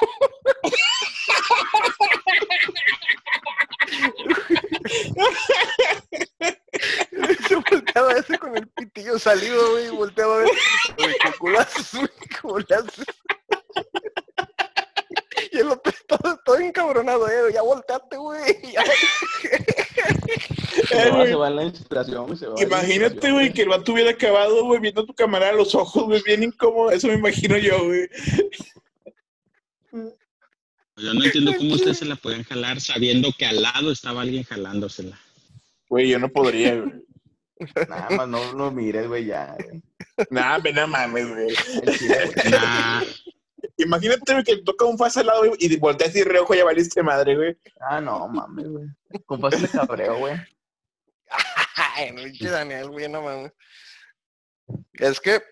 [7.94, 10.48] Volteaba ese con el pitillo salido, güey, y volteaba a ver,
[10.98, 12.08] güey, ¿qué culo haces, güey?
[12.40, 13.06] ¿Cómo le haces?
[15.52, 18.40] Y el otro todo, todo encabronado, eh, ya volteate, güey.
[18.72, 18.82] ya.
[20.88, 21.28] Se va, güey.
[21.28, 24.10] se va la inspiración, güey, se va la Imagínate, inspiración, güey, que el vato hubiera
[24.10, 26.90] acabado, güey, viendo a tu camarada a los ojos, güey, bien incómodo.
[26.90, 28.08] Eso me imagino yo, güey.
[30.96, 34.42] Yo no entiendo cómo ustedes se la pueden jalar sabiendo que al lado estaba alguien
[34.42, 35.20] jalándosela.
[35.88, 37.04] Güey, yo no podría, güey.
[37.88, 39.56] Nada más no lo mires, güey, ya.
[39.58, 39.82] güey.
[40.30, 41.54] Nah, ve, no mames, güey.
[42.50, 43.02] Nah,
[43.76, 47.02] Imagínate, que toca un faz al lado, güey, y volteas y reojo y ya valiste
[47.02, 47.58] madre, güey.
[47.80, 48.86] Ah, no, mames, güey.
[49.26, 50.34] Compas de cabreo, güey.
[51.96, 53.52] Ay, no, pinche Daniel, güey, no mames.
[54.94, 55.42] Es que,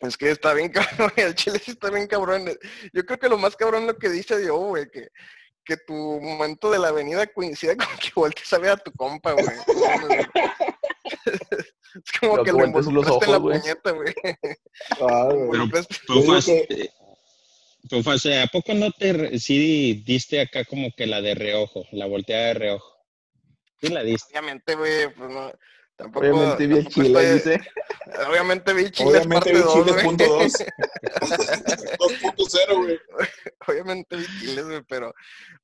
[0.00, 2.46] es que está bien cabrón, el chile sí está bien cabrón.
[2.92, 5.08] Yo creo que lo más cabrón lo que dice Dios, güey, que,
[5.64, 9.32] que tu momento de la avenida coincide con que voltees a ver a tu compa,
[9.32, 9.46] güey.
[11.92, 13.60] Es como que que lo voltees los involucraste en la güey.
[13.60, 14.14] puñeta, güey.
[15.00, 15.28] Ah.
[15.28, 16.90] Pero- Involucraste-
[17.88, 18.32] Fue fácil.
[18.38, 22.54] ¿A poco no te sí diste acá como que la de reojo, la volteada de
[22.54, 22.94] reojo?
[23.80, 24.30] Sí la diste.
[24.32, 25.52] Obviamente, güey, pues no.
[25.96, 27.60] Tampoco, Obviamente vi el chile, estoy- dice.
[28.30, 30.04] Obviamente vi Chile Obviamente parte vi 2, Chile güey.
[30.04, 30.52] punto dos.
[31.98, 32.98] 2.0, güey.
[33.66, 35.12] Obviamente vi Chiles, güey, pero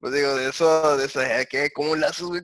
[0.00, 1.70] pues digo, de eso, de eso, eh, ¿qué?
[1.72, 2.42] ¿Cómo lo haces, güey?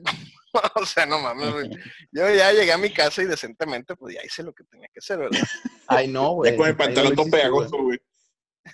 [0.75, 1.69] o sea, no mames, güey.
[2.11, 4.99] Yo ya llegué a mi casa y decentemente, pues ya hice lo que tenía que
[4.99, 5.39] hacer, ¿verdad?
[5.87, 6.51] Ay, no, güey.
[6.51, 7.99] Ya con el pantalón todo pegajoso, güey.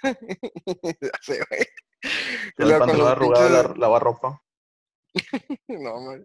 [0.02, 1.66] Así, güey.
[2.56, 4.42] Con el pantalón arrugado, la, lavarropa.
[5.68, 6.24] No, güey.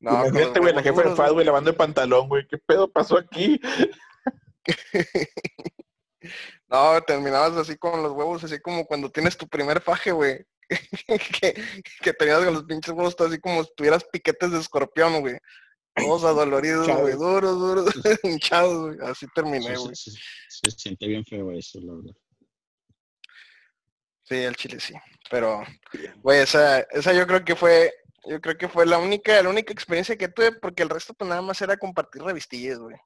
[0.00, 2.46] No, Imagínate, güey, la jefa de FAD, güey, lavando el pantalón, güey.
[2.46, 3.60] ¿Qué pedo pasó aquí?
[6.68, 10.44] No, terminabas así con los huevos, así como cuando tienes tu primer faje, güey.
[10.68, 11.54] Que,
[12.02, 15.36] que tenías con los pinches huevos así como si tuvieras piquetes de escorpión, güey.
[15.94, 19.10] Todos adoloridos, güey, duros, duros, hinchados, güey.
[19.10, 19.94] Así terminé, Se, güey.
[19.96, 20.10] se-
[20.48, 22.12] se siente bien feo eso, la verdad.
[24.24, 24.94] Sí, el chile sí.
[25.30, 25.62] Pero,
[26.18, 27.92] güey, esa, esa yo creo que fue,
[28.26, 31.28] yo creo que fue la única, la única experiencia que tuve, porque el resto pues
[31.28, 32.96] nada más era compartir revistillas, güey.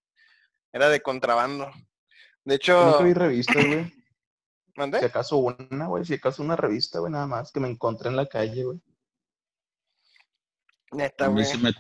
[0.73, 1.71] Era de contrabando.
[2.45, 3.93] De Yo nunca hecho, vi revistas, güey.
[4.75, 6.05] Si acaso una, güey.
[6.05, 7.53] Si acaso una revista, güey, nada más.
[7.53, 8.81] Que me encontré en la calle, güey.
[10.93, 11.45] Neta, A mí, güey.
[11.47, 11.75] sí me, a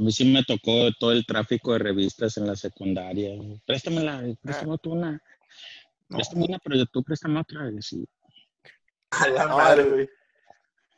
[0.00, 3.34] mí sí me tocó todo el tráfico de revistas en la secundaria.
[3.36, 3.60] güey.
[3.66, 5.12] Préstamela, préstame tú una.
[6.08, 6.16] No.
[6.16, 7.70] Préstame una, pero tú préstame otra.
[7.70, 8.06] y sí.
[9.10, 10.08] A la No, madre, el- güey.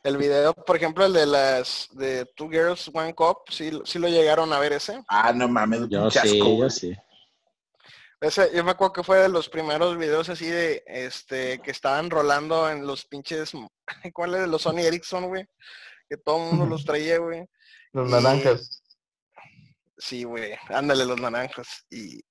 [0.01, 4.07] El video, por ejemplo, el de las de Two Girls, One Cup, sí, sí lo
[4.07, 5.03] llegaron a ver ese.
[5.09, 6.69] Ah, no mames, Yo pinche sí, asco, yo güey.
[6.69, 6.95] sí.
[8.21, 12.09] Ese, yo me acuerdo que fue de los primeros videos así de, este, que estaban
[12.09, 13.53] rolando en los pinches,
[14.13, 14.47] ¿cuáles?
[14.47, 15.45] Los Sony Ericsson, güey.
[16.09, 17.45] Que todo el mundo los traía, güey.
[17.93, 18.83] Los Y- naranjas.
[19.97, 21.85] Sí, güey, ándale los naranjas.
[21.89, 22.21] Y,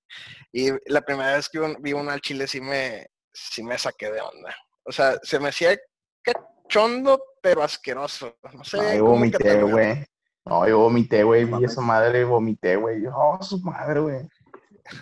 [0.52, 4.10] y la primera vez que un- vi uno al chile sí me, sí me saqué
[4.10, 4.54] de onda.
[4.84, 5.76] O sea, se me hacía
[6.22, 8.36] cachondo, pero asqueroso.
[8.54, 8.98] No sé.
[8.98, 10.04] Cómo vomité, güey.
[10.46, 11.44] No, yo vomité, güey.
[11.44, 13.04] Vi esa madre, vomité, güey.
[13.06, 14.28] Oh, su madre, güey.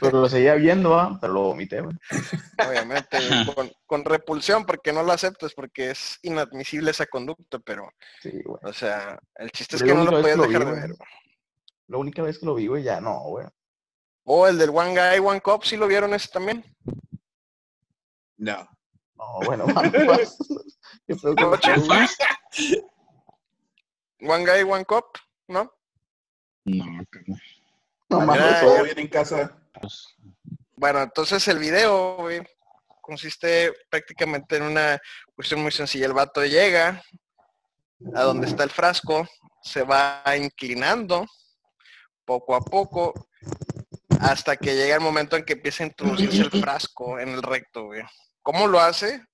[0.00, 1.16] Pero lo seguía viendo, ¿va?
[1.20, 1.96] pero lo vomité, güey.
[2.68, 3.18] Obviamente,
[3.54, 7.88] con, con repulsión, porque no lo aceptas, porque es inadmisible esa conducta, pero,
[8.20, 8.58] Sí, güey.
[8.62, 10.76] o sea, el chiste es Pero que la no lo que lo dejar vi, de
[10.76, 10.88] güey.
[10.88, 10.96] ver.
[11.88, 13.46] La única vez que lo vi, güey, ya no, güey.
[14.24, 16.64] O el del One Guy, One Cup, ¿sí lo vieron ese también?
[18.38, 18.68] No.
[19.14, 21.50] No, bueno, que No, no,
[21.86, 22.08] güey.
[24.20, 25.04] One Guy, One Cup,
[25.48, 25.72] ¿no?
[26.64, 27.42] No, carnal.
[28.08, 29.56] No Mira, mames, todo bien en casa.
[29.80, 30.16] Pues,
[30.76, 32.28] Bueno, entonces el video,
[33.00, 35.00] consiste prácticamente en una
[35.34, 36.06] cuestión muy sencilla.
[36.06, 37.02] El vato llega
[38.14, 39.26] a donde está el frasco,
[39.62, 41.26] se va inclinando
[42.24, 43.28] poco a poco
[44.20, 47.84] hasta que llega el momento en que empieza a introducirse el frasco en el recto,
[47.84, 48.02] güey.
[48.42, 49.24] ¿Cómo lo hace?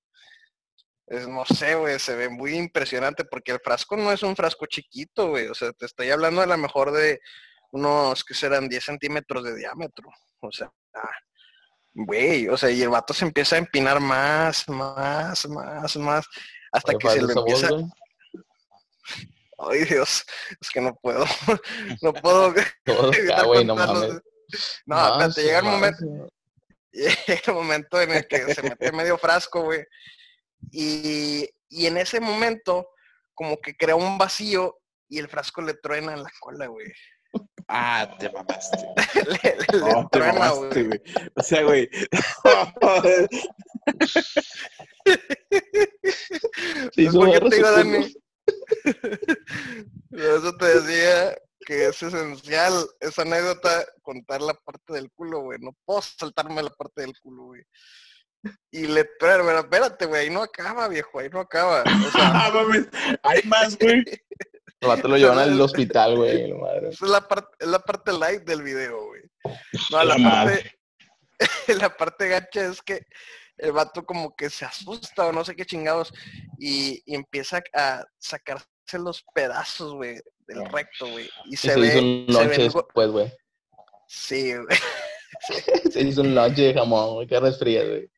[1.07, 4.67] Es, no sé, güey, se ve muy impresionante porque el frasco no es un frasco
[4.67, 5.49] chiquito, güey.
[5.49, 7.21] O sea, te estoy hablando a lo mejor de
[7.71, 10.11] unos que serán 10 centímetros de diámetro.
[10.43, 10.73] O sea,
[11.95, 16.27] güey, o sea, y el vato se empieza a empinar más, más, más, más,
[16.73, 17.69] hasta Oye, que se voz, empieza...
[17.71, 17.85] güey.
[19.59, 20.25] Ay, Dios,
[20.61, 21.25] es que no puedo,
[22.03, 22.53] no puedo
[23.47, 24.21] güey, no mames.
[24.85, 26.29] No, Más, espérate, llega el momento,
[26.93, 29.85] llega el momento en el que se mete medio frasco, güey.
[30.73, 32.89] Y, y en ese momento,
[33.35, 34.79] como que crea un vacío
[35.09, 36.93] y el frasco le truena en la cola, güey.
[37.75, 38.77] Ah, te mamaste.
[39.15, 41.03] le, le- le te truena, mamaste, güey.
[41.35, 41.89] O sea, güey.
[46.97, 48.15] Hizo ¿Por qué te digo, Dani?
[50.11, 55.59] Por eso te decía que es esencial esa anécdota, contar la parte del culo, güey.
[55.61, 57.63] No puedo saltarme la parte del culo, güey.
[58.73, 61.83] Y le, pero, pero espérate, güey, ahí no acaba, viejo, ahí no acaba.
[61.83, 62.13] O sea,
[62.47, 62.89] Ah, mames.
[63.23, 64.03] Hay más, güey.
[64.83, 66.51] El vato lo llevan al hospital, güey,
[66.91, 69.23] esa es la parte, es la parte light del video, güey.
[69.91, 70.73] No, la La parte,
[71.81, 73.07] la parte gacha es que
[73.59, 76.13] el vato como que se asusta o no sé qué chingados
[76.59, 81.31] y, y empieza a sacarse los pedazos, güey, del recto, güey.
[81.45, 83.33] Y Y se, se ve, hizo un se ve después, güey.
[84.09, 84.67] Sí, güey.
[85.91, 88.11] Se hizo un lonche de jamón, güey, que resfría, güey.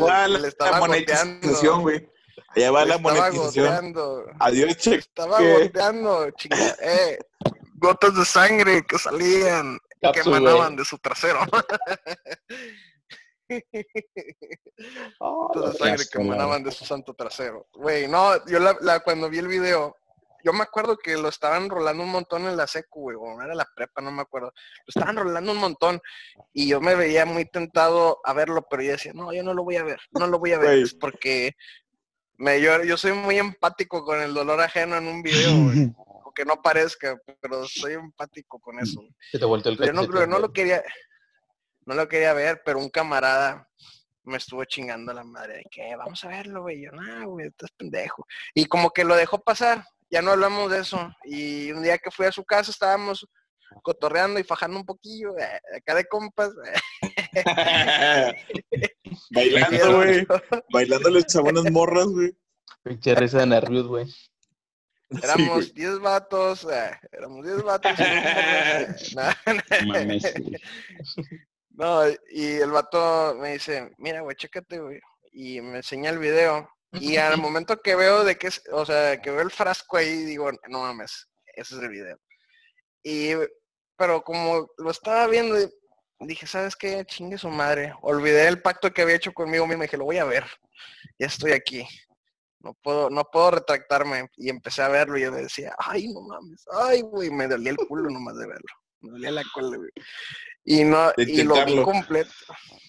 [0.00, 2.06] La, le estaba la monetización, güey.
[2.56, 3.66] Allá va la estaba monetización.
[3.66, 4.26] goteando.
[4.40, 4.96] Adiós, cheque.
[4.98, 6.56] Estaba goteando, chinga.
[6.80, 7.18] Eh,
[7.74, 11.40] gotas de sangre que salían, que Cápsula, emanaban de su trasero.
[15.18, 17.68] Gotas de sangre que emanaban de su santo trasero.
[17.72, 19.96] Güey, no, yo la, la- cuando vi el video,
[20.42, 23.54] yo me acuerdo que lo estaban rolando un montón en la secu, güey, o era
[23.54, 24.48] la prepa, no me acuerdo.
[24.48, 26.00] Lo estaban rolando un montón
[26.52, 29.62] y yo me veía muy tentado a verlo, pero yo decía, no, yo no lo
[29.64, 31.54] voy a ver, no lo voy a ver, es porque
[32.36, 35.92] me, yo, yo soy muy empático con el dolor ajeno en un video, güey.
[36.24, 39.00] Aunque no parezca, pero soy empático con eso.
[39.00, 39.14] güey.
[39.30, 40.82] Se te volteó el Yo no, lo quería,
[41.86, 43.68] no lo quería ver, pero un camarada
[44.24, 46.82] me estuvo chingando la madre de que vamos a verlo, güey.
[46.82, 48.26] Yo, no, güey, estás pendejo.
[48.54, 51.12] Y como que lo dejó pasar, ya no hablamos de eso.
[51.24, 53.28] Y un día que fui a su casa estábamos
[53.82, 56.50] cotorreando y fajando un poquillo, eh, acá de compas.
[59.30, 60.26] Bailando, güey.
[60.72, 62.36] Bailándole a buenas morras, güey.
[62.82, 64.06] Pinche risa de nervios, güey.
[64.06, 65.72] Sí, Éramos güey.
[65.72, 67.92] 10 vatos, eh, éramos 10 vatos.
[67.98, 69.14] y
[69.86, 70.56] Mames, güey.
[71.70, 75.00] No, y el vato me dice, mira, güey, chécate, güey.
[75.32, 76.68] Y me enseña el video.
[76.92, 80.24] Y al momento que veo de que es, o sea, que veo el frasco ahí,
[80.24, 82.18] digo, no mames, ese es el video.
[83.02, 83.32] Y,
[83.96, 85.56] pero como lo estaba viendo,
[86.20, 87.04] dije, ¿sabes qué?
[87.04, 87.92] Chingue su madre.
[88.02, 90.44] Olvidé el pacto que había hecho conmigo mismo y dije, lo voy a ver.
[91.18, 91.86] Ya estoy aquí.
[92.60, 94.28] No puedo, no puedo retractarme.
[94.36, 97.72] Y empecé a verlo y yo me decía, ay, no mames, ay, güey, me dolía
[97.72, 98.72] el culo nomás de verlo.
[99.00, 99.90] Me dolía la cola, güey.
[100.64, 102.32] Y no, y lo vi completo.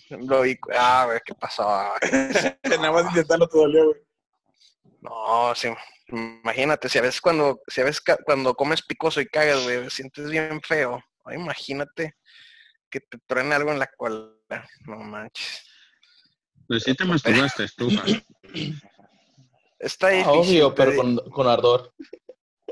[0.09, 1.63] Lo vi, ah, güey, ¿qué pasó?
[2.63, 4.01] Nada más intentarlo todavía, güey.
[5.01, 5.67] No, sí,
[6.07, 10.29] imagínate, si a veces cuando, si a veces cuando comes picoso y cagas, güey, sientes
[10.29, 11.03] bien feo.
[11.25, 12.15] Ay, imagínate
[12.89, 14.31] que te truene algo en la cola.
[14.87, 15.63] No manches.
[16.67, 18.03] Pues sí te masturbaste, estufa.
[19.79, 20.31] Está Ah, difícil.
[20.63, 21.93] obvio, pero con, con ardor.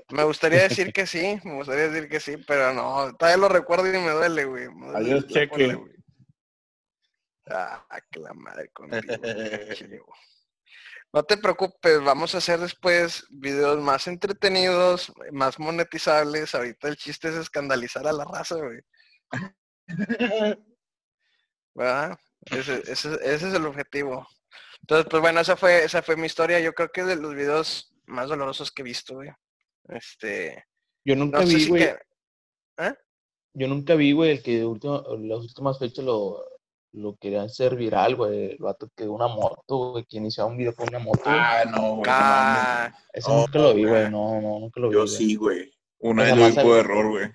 [0.09, 3.87] Me gustaría decir que sí, me gustaría decir que sí, pero no, todavía lo recuerdo
[3.87, 4.69] y me duele, güey.
[4.69, 5.73] me duele Adiós, cheque.
[5.75, 5.93] güey.
[7.49, 9.01] Ah, que la madre contigo.
[11.15, 16.55] No te preocupes, vamos a hacer después videos más entretenidos, más monetizables.
[16.55, 18.79] Ahorita el chiste es escandalizar a la raza, güey.
[21.75, 22.17] ¿Verdad?
[22.51, 24.27] Ese, ese- ese es el objetivo.
[24.81, 26.59] Entonces, pues bueno, esa fue, esa fue mi historia.
[26.59, 29.29] Yo creo que es de los videos más dolorosos que he visto, güey.
[29.89, 30.65] Este,
[31.05, 31.83] Yo nunca no vi, si güey.
[31.83, 31.97] que...
[32.79, 32.93] ¿Eh?
[33.53, 36.43] yo nunca vi, güey, el que último, las últimas fechas lo,
[36.93, 38.51] lo querían hacer viral, güey.
[38.51, 41.21] El vato que una moto, güey, que iniciaba un video con una moto.
[41.25, 42.03] Ah, no, güey.
[42.03, 42.93] no Ah,
[43.27, 44.09] no, nunca lo vi, güey.
[44.11, 44.95] No, no, nunca lo vi.
[44.95, 45.71] Yo sí, güey.
[45.99, 47.31] Una O vez por al- error, güey.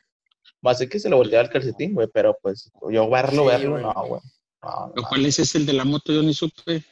[0.66, 3.48] Va a ser que se le volteaba el calcetín, güey, pero pues yo verlo, Sí,
[3.48, 4.20] verlo, no, güey.
[4.62, 6.12] No, no, ¿Cuál es ese el de la moto?
[6.12, 6.82] Yo ni supe.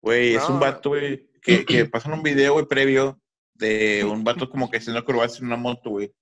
[0.00, 3.20] Güey, es un vato, güey, que, que pasan un video, güey, previo
[3.54, 6.12] de un vato como que haciendo acrobacias en una moto, güey.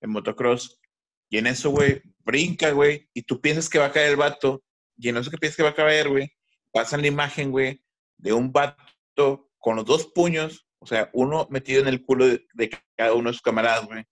[0.00, 0.80] En motocross.
[1.28, 4.62] Y en eso, güey, brinca, güey, y tú piensas que va a caer el vato.
[4.96, 6.32] Y en eso que piensas que va a caer, güey,
[6.72, 7.82] pasan la imagen, güey,
[8.16, 12.46] de un vato con los dos puños, o sea, uno metido en el culo de,
[12.54, 14.04] de cada uno de sus camaradas, güey.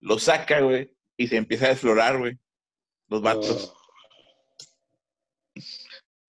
[0.00, 2.38] Lo saca, güey, y se empieza a desflorar, güey.
[3.08, 3.72] Los vatos.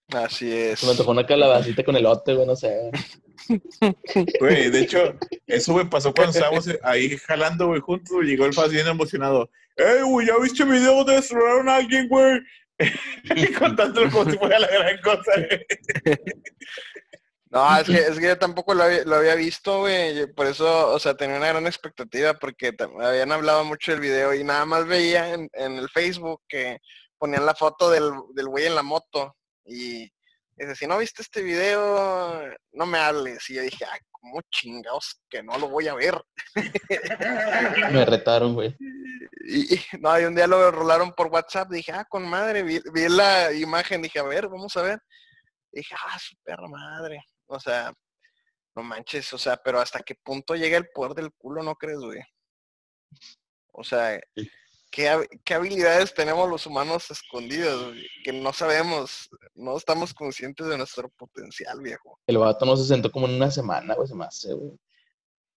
[0.10, 0.80] así es.
[0.80, 2.92] Se me tocó una calabacita con elote, güey, no sé.
[4.40, 5.16] Güey, de hecho,
[5.46, 9.50] eso, güey, pasó cuando estábamos ahí jalando, güey, juntos, llegó el Faz bien emocionado.
[9.76, 12.40] ¡Ey, güey, ya viste el video donde desfloraron a alguien, güey!
[13.36, 15.66] Y contándolo como si fuera la gran cosa, güey.
[17.50, 20.28] No, es que, es que yo tampoco lo había, lo había visto, güey.
[20.34, 24.44] Por eso, o sea, tenía una gran expectativa porque habían hablado mucho del video y
[24.44, 26.80] nada más veía en, en el Facebook que
[27.18, 29.36] ponían la foto del, del güey en la moto
[29.66, 30.12] y
[30.58, 32.42] dice, si no viste este video,
[32.74, 33.50] no me hables.
[33.50, 36.22] Y yo dije, ay, ¿cómo chingados que no lo voy a ver?
[37.92, 38.76] Me retaron, güey.
[39.46, 42.82] Y, y- no, y un día lo rolaron por WhatsApp, dije, ah, con madre, vi,
[42.94, 45.00] vi la imagen, dije, a ver, vamos a ver.
[45.72, 47.24] Dije, ah, su perra madre.
[47.48, 47.94] O sea,
[48.76, 52.00] no manches, o sea, pero hasta qué punto llega el poder del culo, ¿no crees,
[52.00, 52.20] güey?
[53.74, 54.50] O sea, Sí.
[54.92, 58.08] ¿qué, qué habilidades tenemos los humanos escondidas, güey?
[58.24, 62.20] Que no sabemos, no estamos conscientes de nuestro potencial, viejo.
[62.28, 64.78] El vato no se sentó como en una semana, güey, se me hace, güey.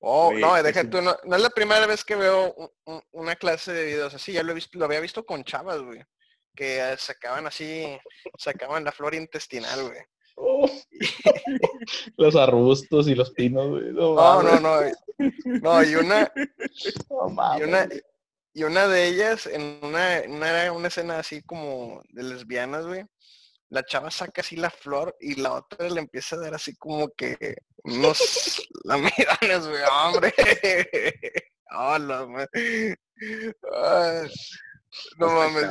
[0.03, 3.37] Oh, no, deja tú, no, no es la primera vez que veo un- un- una
[3.37, 6.03] clase de videos así, ya lo he visto, lo había visto con chavas, güey,
[6.57, 7.99] que eh, sacaban así,
[8.39, 10.01] sacaban la flora intestinal, güey.
[12.17, 13.93] Los arbustos y los pinos, güey.
[13.93, 16.33] No, No, mames, no, no, no, y una,
[17.11, 17.69] no y mames.
[17.69, 17.89] una,
[18.53, 23.05] y una de ellas, en una, una, una escena así como de lesbianas, güey,
[23.69, 27.09] la chava saca así la flor y la otra le empieza a dar así como
[27.11, 30.35] que unos lamidones, güey, hombre.
[31.73, 32.27] Hola,
[35.19, 35.67] no mames.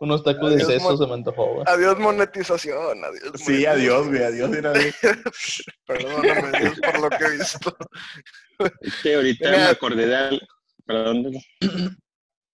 [0.00, 1.64] Unos tacos de Adiós, seso mon- se me antojó, güey.
[1.66, 3.32] Adiós monetización, adiós.
[3.40, 4.72] Sí, adiós, güey, adiós, mira.
[5.86, 7.76] Perdóname, Dios, por lo que he visto.
[8.80, 9.62] Es que ahorita Mira.
[9.64, 10.46] me acordé de algo.
[10.84, 11.22] Perdón.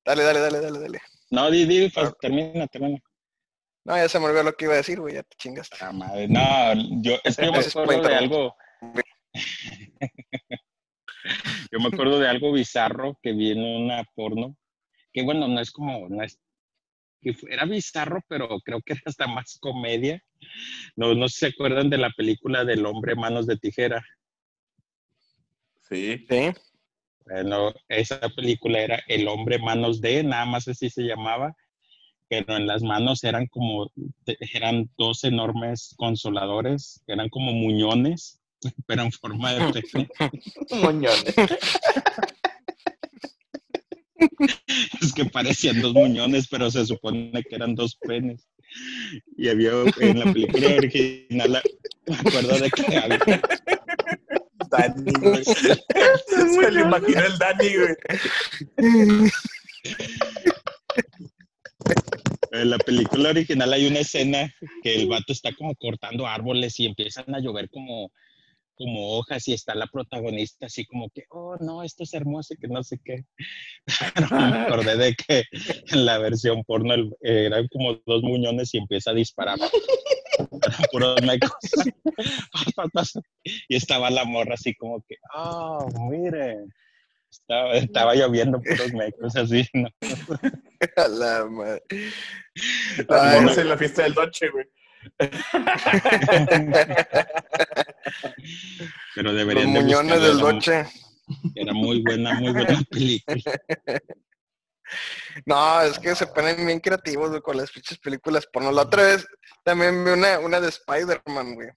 [0.04, 1.00] Dale, dale, dale, dale, dale.
[1.30, 2.14] No, di, di, fa- Ah.
[2.20, 2.98] termina, termina.
[3.84, 5.76] No, ya se me olvidó lo que iba a decir, güey, ya te chingaste.
[5.80, 6.28] Ah, madre.
[6.28, 6.42] No,
[7.02, 8.54] yo, es que yo me acuerdo de algo.
[11.72, 14.56] yo me acuerdo de algo bizarro que vi en una porno.
[15.12, 16.38] Que bueno, no es como, no es,
[17.20, 20.22] que era bizarro, pero creo que era hasta más comedia.
[20.96, 24.02] No, no sé si se acuerdan de la película del hombre manos de tijera.
[25.88, 26.24] Sí.
[26.28, 26.50] Sí.
[27.26, 31.54] Bueno, esa película era El hombre manos de, nada más así se llamaba,
[32.28, 33.90] pero en las manos eran como,
[34.54, 38.40] eran dos enormes consoladores, eran como muñones,
[38.86, 40.08] pero en forma de pene.
[40.82, 41.34] Moñones.
[45.20, 48.48] Que parecían dos muñones, pero se supone que eran dos penes.
[49.36, 51.62] Y había en la película original,
[52.06, 53.42] me acuerdo de que había,
[54.70, 55.44] Dani, güey.
[55.44, 57.96] Se le imaginó el Dani, güey.
[62.52, 64.50] En la película original hay una escena
[64.82, 68.10] que el vato está como cortando árboles y empiezan a llover como,
[68.80, 72.56] como hojas y está la protagonista así como que, oh no, esto es hermoso y
[72.56, 73.26] que no sé qué.
[74.14, 75.44] Pero me acordé de que
[75.92, 79.58] en la versión porno el- eran como dos muñones y empieza a disparar.
[79.58, 79.70] Eran
[80.92, 81.52] puros mecos.
[83.68, 86.56] y estaba la morra así como que, oh, mire.
[87.30, 89.88] Estaba, estaba lloviendo puros mecos así, ¿no?
[90.96, 91.82] A la madre.
[93.08, 94.66] Monas en la fiesta del noche, güey.
[99.14, 100.86] Pero Los deberían de muñones buscarla, del noche.
[101.54, 103.52] Era muy buena, muy buena película.
[105.46, 108.72] No, es que se ponen bien creativos güey, con las pinches películas porno.
[108.72, 109.26] La otra vez
[109.64, 111.68] también vi una, una de Spider-Man, güey.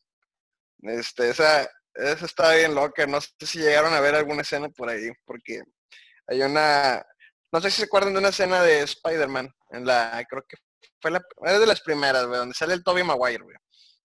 [0.81, 3.05] Este, esa, esa estaba bien loca.
[3.05, 5.61] No sé si llegaron a ver alguna escena por ahí, porque
[6.27, 7.05] hay una,
[7.51, 10.57] no sé si se acuerdan de una escena de Spider-Man, en la, creo que
[10.99, 13.55] fue la, es de las primeras, güey, donde sale el Tobey Maguire, güey.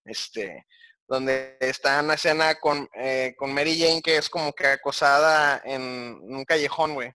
[0.05, 0.67] Este,
[1.09, 5.83] donde está una escena con, eh, con Mary Jane que es como que acosada en
[6.23, 7.11] un callejón, güey.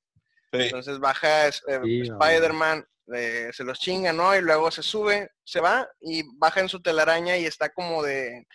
[0.65, 1.51] Entonces baja eh,
[1.83, 2.85] Sí, Spider-Man,
[3.15, 4.35] eh, se los chinga, ¿no?
[4.35, 8.45] Y luego se sube, se va y baja en su telaraña y está como de...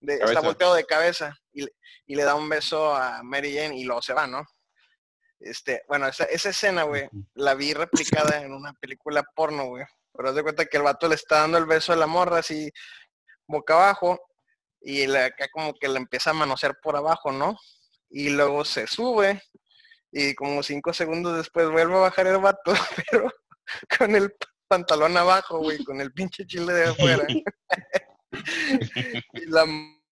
[0.00, 1.72] de- está volteado de cabeza y, le-
[2.06, 4.44] y le da un beso a Mary Jane y luego se va, ¿no?
[5.40, 9.84] Este, bueno, esa, esa escena, güey, la vi replicada en una película porno, güey.
[10.14, 12.38] Pero haz de cuenta que el vato le está dando el beso a la morra
[12.38, 12.70] así,
[13.46, 14.18] boca abajo,
[14.86, 17.58] y acá como que le empieza a manosear por abajo, ¿no?
[18.08, 19.42] Y luego se sube,
[20.12, 22.72] y como cinco segundos después vuelve a bajar el vato,
[23.10, 23.28] pero
[23.98, 24.32] con el
[24.68, 27.26] pantalón abajo, güey, con el pinche chile de afuera.
[29.32, 29.66] y la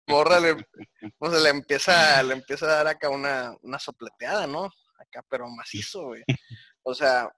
[0.09, 0.57] morra le,
[1.17, 4.65] pues, le empieza, le empieza a dar acá una, una sopleteada, ¿no?
[4.99, 6.25] Acá, pero macizo, güey.
[6.89, 7.29] O sea,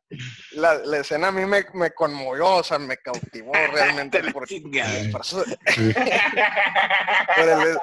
[0.52, 5.42] la, la escena a mí me, me conmovió, o sea, me cautivó realmente esfuerzo-
[7.36, 7.78] por el-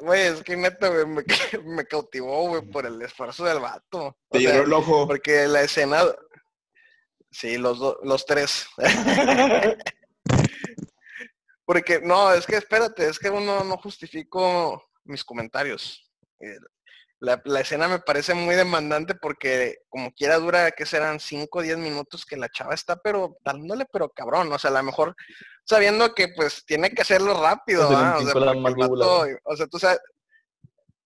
[0.00, 1.22] Güey, es que neta, güey, me,
[1.64, 4.06] me cautivó, güey, por el esfuerzo del vato.
[4.08, 5.06] O Te sea, llenó el ojo.
[5.06, 6.02] porque la escena...
[7.30, 8.66] Sí, los, do- los tres.
[11.64, 16.10] Porque, no, es que espérate, es que uno no justifico mis comentarios.
[17.18, 21.62] La, la escena me parece muy demandante porque como quiera dura, que serán 5 o
[21.62, 25.16] 10 minutos que la chava está, pero dándole, pero cabrón, o sea, a lo mejor
[25.64, 28.18] sabiendo que pues tiene que hacerlo rápido, ¿ah?
[28.18, 29.98] o sea, o sea, tú sabes,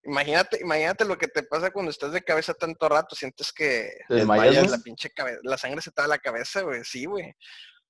[0.04, 4.78] imagínate, imagínate lo que te pasa cuando estás de cabeza tanto rato, sientes que la
[4.78, 7.34] pinche cabeza, la sangre se te va a la cabeza, güey, sí, güey.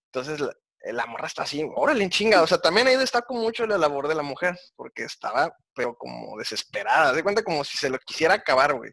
[0.07, 0.41] Entonces
[0.83, 2.43] la, la morra está así, órale, en chinga.
[2.43, 6.37] O sea, también ahí destaco mucho la labor de la mujer, porque estaba, pero como
[6.39, 7.13] desesperada.
[7.13, 8.91] De cuenta como si se lo quisiera acabar, güey.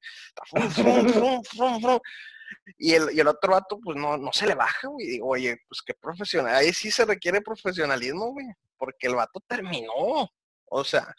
[2.77, 5.07] Y el, y el otro vato, pues no, no se le baja, güey.
[5.07, 6.55] Digo, oye, pues qué profesional.
[6.55, 8.47] Ahí sí se requiere profesionalismo, güey.
[8.77, 10.29] Porque el vato terminó.
[10.65, 11.13] O sea,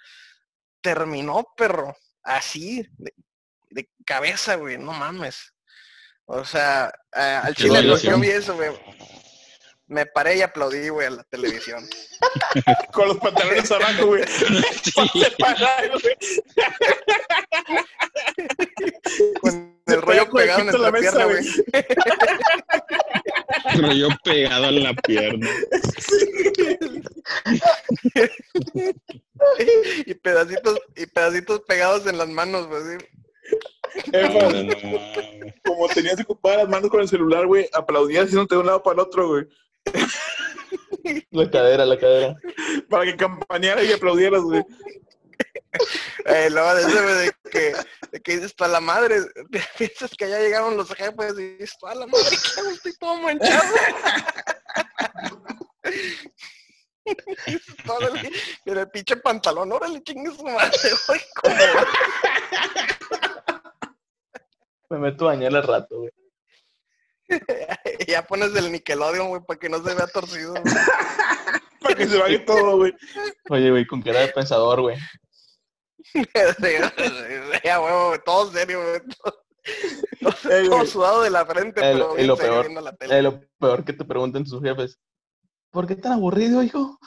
[0.81, 1.97] terminó, perro.
[2.23, 3.13] Así, de,
[3.71, 4.79] de cabeza, güey.
[4.79, 5.55] No mames.
[6.27, 8.71] O sea, al chile yo vi eso, güey.
[9.89, 11.83] Me paré y aplaudí, güey, a la televisión.
[12.93, 14.23] Con los pantalones abajo, güey.
[19.41, 21.43] Con el rollo pegado en la pierna, güey.
[23.81, 25.49] rollo pegado en la pierna.
[30.05, 32.99] y pedacitos, y pedacitos pegados en las manos, güey.
[34.13, 34.75] No, no
[35.65, 38.93] como tenías ocupadas las manos con el celular, güey, aplaudías haciéndote de un lado para
[38.95, 39.47] el otro, güey.
[41.31, 42.37] La cadera, la cadera.
[42.91, 44.65] Para que campaneara y aplaudieras, güey.
[46.25, 47.73] Eh, luego de eso, de que,
[48.11, 49.21] de que dices, para la madre,
[49.79, 52.71] piensas que ya llegaron los jefes y dices, para la madre, ¿qué hago?
[52.71, 53.75] Estoy todo manchado.
[57.87, 58.33] Todo el,
[58.65, 61.57] en el pinche pantalón, órale, chingue su madre, güey, ¿cómo?
[64.91, 66.11] Me meto a bañar al rato, güey.
[68.09, 70.53] Ya pones el Nickelodeon, güey, para que no se vea torcido.
[70.53, 70.63] güey.
[71.81, 72.93] Para que se vaya todo, güey.
[73.51, 74.97] Oye, güey, con cara de pensador, güey.
[77.65, 79.01] ya, güey, todo serio, güey.
[80.21, 83.19] Todo, todo sudado de la frente, El- pero y lo peor, viendo la tele.
[83.19, 84.99] Eh, lo peor que te pregunten sus jefes.
[85.71, 86.99] ¿Por qué tan aburrido, hijo?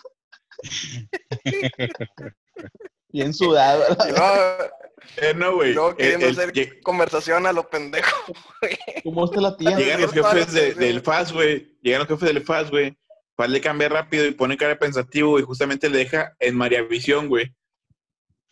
[3.09, 3.83] Bien sudado.
[4.09, 4.71] Luego,
[5.17, 5.71] Eh, no, güey.
[5.71, 8.33] Eh, queriendo el- hacer conversación a lo pendejo.
[8.61, 8.77] güey.
[9.03, 9.75] ¿Cómo está la tía?
[9.77, 11.75] Llegan los jefes de- del FAS, güey.
[11.81, 12.97] Llegan los jefes del FAS, güey.
[13.35, 16.81] FAS le cambia rápido y pone cara de pensativo y justamente le deja en María
[16.83, 17.53] Visión, güey.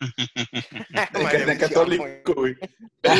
[0.00, 2.56] En María canal Visión, católico, güey.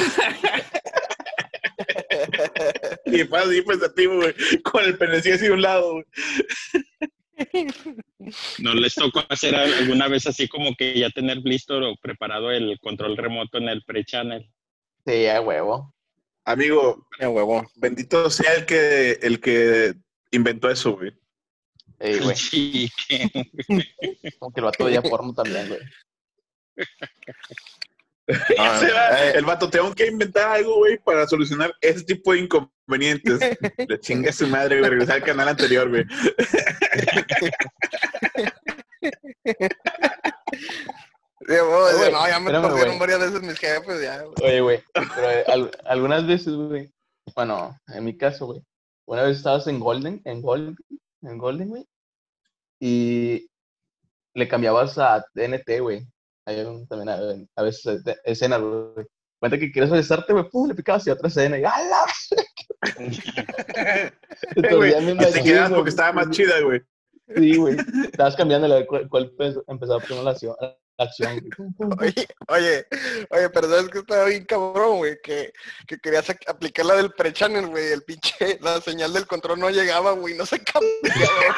[3.06, 4.34] Y FAS bien pensativo, güey.
[4.62, 6.04] Con el penecillo así de un lado, güey.
[8.58, 12.78] ¿No les tocó hacer alguna vez así como que ya tener listo o preparado el
[12.80, 14.50] control remoto en el pre-channel?
[15.06, 15.94] Sí, a huevo.
[16.44, 17.70] Amigo, Eh, huevo.
[17.76, 19.94] bendito sea el que, el que
[20.30, 21.12] inventó eso, güey.
[21.98, 22.36] Ey, güey.
[22.36, 25.80] Sí, que- Como que veía porno también, güey.
[28.58, 29.32] Ah, Se va, eh.
[29.36, 33.40] el vato, tengo que inventar algo, güey, para solucionar ese tipo de inconvenientes.
[33.88, 36.04] Le chinga a su madre, güey, regresar al canal anterior, güey.
[41.46, 42.98] Sí, güey, no, ya me güey.
[42.98, 44.22] varias veces mis jefes, ya.
[44.22, 44.34] güey.
[44.42, 46.92] Oye, güey, pero eh, al- algunas veces, güey,
[47.34, 48.62] bueno, en mi caso, güey,
[49.06, 50.76] una vez estabas en Golden, en Golden,
[51.22, 51.86] en Golden, güey,
[52.78, 53.48] y
[54.34, 56.06] le cambiabas a TNT, güey.
[56.46, 57.18] Hay un- también a,
[57.56, 59.06] a veces escenas, güey.
[59.38, 62.06] Cuenta que quieres besarte, güey, pum, le picabas y otra escena, y ¡ala!
[64.56, 66.80] Eh, y te quedabas porque estaba más chida, güey.
[67.36, 67.76] Sí, güey.
[68.04, 71.40] Estabas cambiando la cuál, cuál pe- empezaba primero la acción, la acción.
[72.00, 72.86] Oye, oye,
[73.30, 75.52] oye, pero sabes que estaba bien cabrón, güey, que,
[75.86, 80.12] que querías aplicar la del pre-channel, güey, el pinche, la señal del control no llegaba,
[80.12, 81.56] güey, no se cambiaba.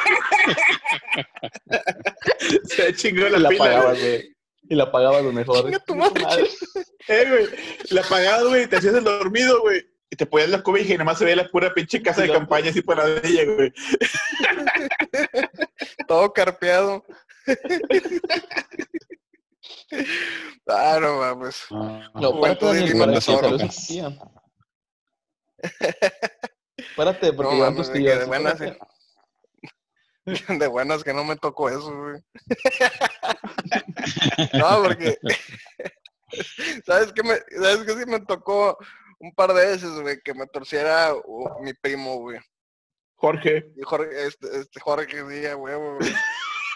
[2.65, 3.93] Se chingó la, la pila.
[3.93, 4.32] güey.
[4.69, 5.65] Y la apagabas, güey, mejor.
[5.65, 6.23] Chinga tu madre.
[7.09, 7.47] Eh, güey.
[7.89, 9.85] La apagabas, güey, te hacías el dormido, güey.
[10.09, 12.31] Y te ponías la cobija y nomás se veía la pura pinche casa de Y
[12.31, 13.73] campaña así para ella, güey.
[16.07, 17.03] Todo carpeado.
[20.67, 21.65] ah, no mames.
[21.71, 23.27] Ah, No, y Daniel, para que.
[26.77, 28.25] Espérate, porque No, mames, tus tías.
[30.59, 32.21] De buenas que no me tocó eso, güey.
[34.53, 35.17] no, porque.
[36.85, 38.77] ¿Sabes qué me, ¿Sabes qué sí me tocó
[39.19, 40.19] un par de veces, güey?
[40.23, 42.39] Que me torciera uh, mi primo, güey.
[43.15, 43.71] Jorge.
[43.77, 45.75] Y Jorge, este, este Jorge, sí, güey.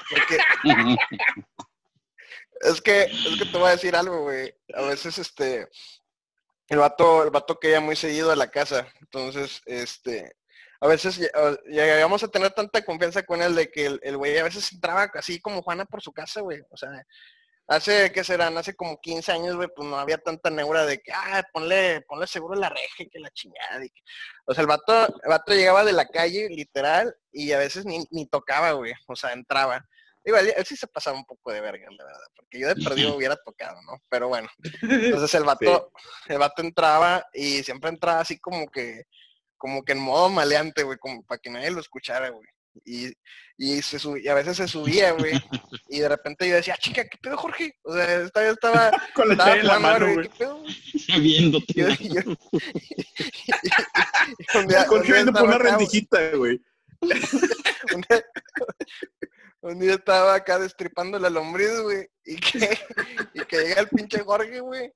[0.10, 0.38] Porque
[2.62, 4.54] es que, es que te voy a decir algo, güey.
[4.74, 5.68] A veces, este,
[6.68, 8.88] el vato, el vato que ya muy seguido a la casa.
[9.02, 10.37] Entonces, este,
[10.80, 11.20] a veces
[11.66, 15.40] llegamos a tener tanta confianza con él de que el, güey a veces entraba así
[15.40, 16.62] como Juana por su casa, güey.
[16.70, 16.90] O sea,
[17.68, 18.58] hace, ¿qué serán?
[18.58, 22.28] Hace como 15 años, güey, pues no había tanta neura de que, ah, ponle, ponle
[22.28, 23.84] seguro la reja y que la chingada.
[23.84, 24.02] y que-
[24.46, 28.06] O sea, el vato, el vato llegaba de la calle, literal, y a veces ni,
[28.12, 28.94] ni tocaba, güey.
[29.08, 29.86] O sea, entraba.
[30.24, 32.76] Digo, él, él sí se pasaba un poco de verga, la verdad, porque yo de
[32.76, 34.02] perdido hubiera tocado, ¿no?
[34.10, 34.50] Pero bueno.
[34.82, 35.92] Entonces el vato,
[36.28, 39.04] el vato entraba y siempre entraba así como que,
[39.58, 42.48] como que en modo maleante, güey, como para que nadie lo escuchara, güey.
[42.86, 43.12] Y,
[43.58, 45.34] y, se sub- y a veces se subía, güey.
[45.90, 47.74] Y de repente yo decía, "Ah, chica, ¿qué pedo, Jorge?
[47.84, 50.30] O sea, esta vez estaba, Con la estaba la mano, güey.
[50.30, 50.64] ¿qué pedo?
[51.20, 51.74] Viéndote.
[51.74, 52.38] Yo- yo-
[54.88, 56.62] Jorge por una rendijita, güey.
[57.02, 58.26] un día,
[59.62, 62.78] un día estaba acá destripando la lombriz, güey, y que,
[63.34, 64.92] y que llega el pinche Jorge, güey.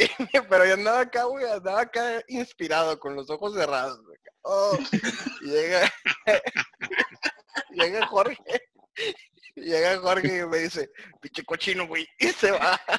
[0.48, 4.00] Pero yo andaba acá, güey, andaba acá inspirado, con los ojos cerrados.
[4.42, 4.78] Oh,
[5.42, 5.92] llega,
[7.70, 8.70] llega Jorge,
[9.54, 10.90] llega Jorge y me dice,
[11.20, 12.80] pinche cochino, güey, y se va.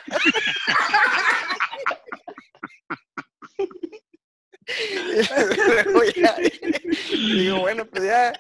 [4.74, 8.32] Y ya, y digo, bueno, pues ya,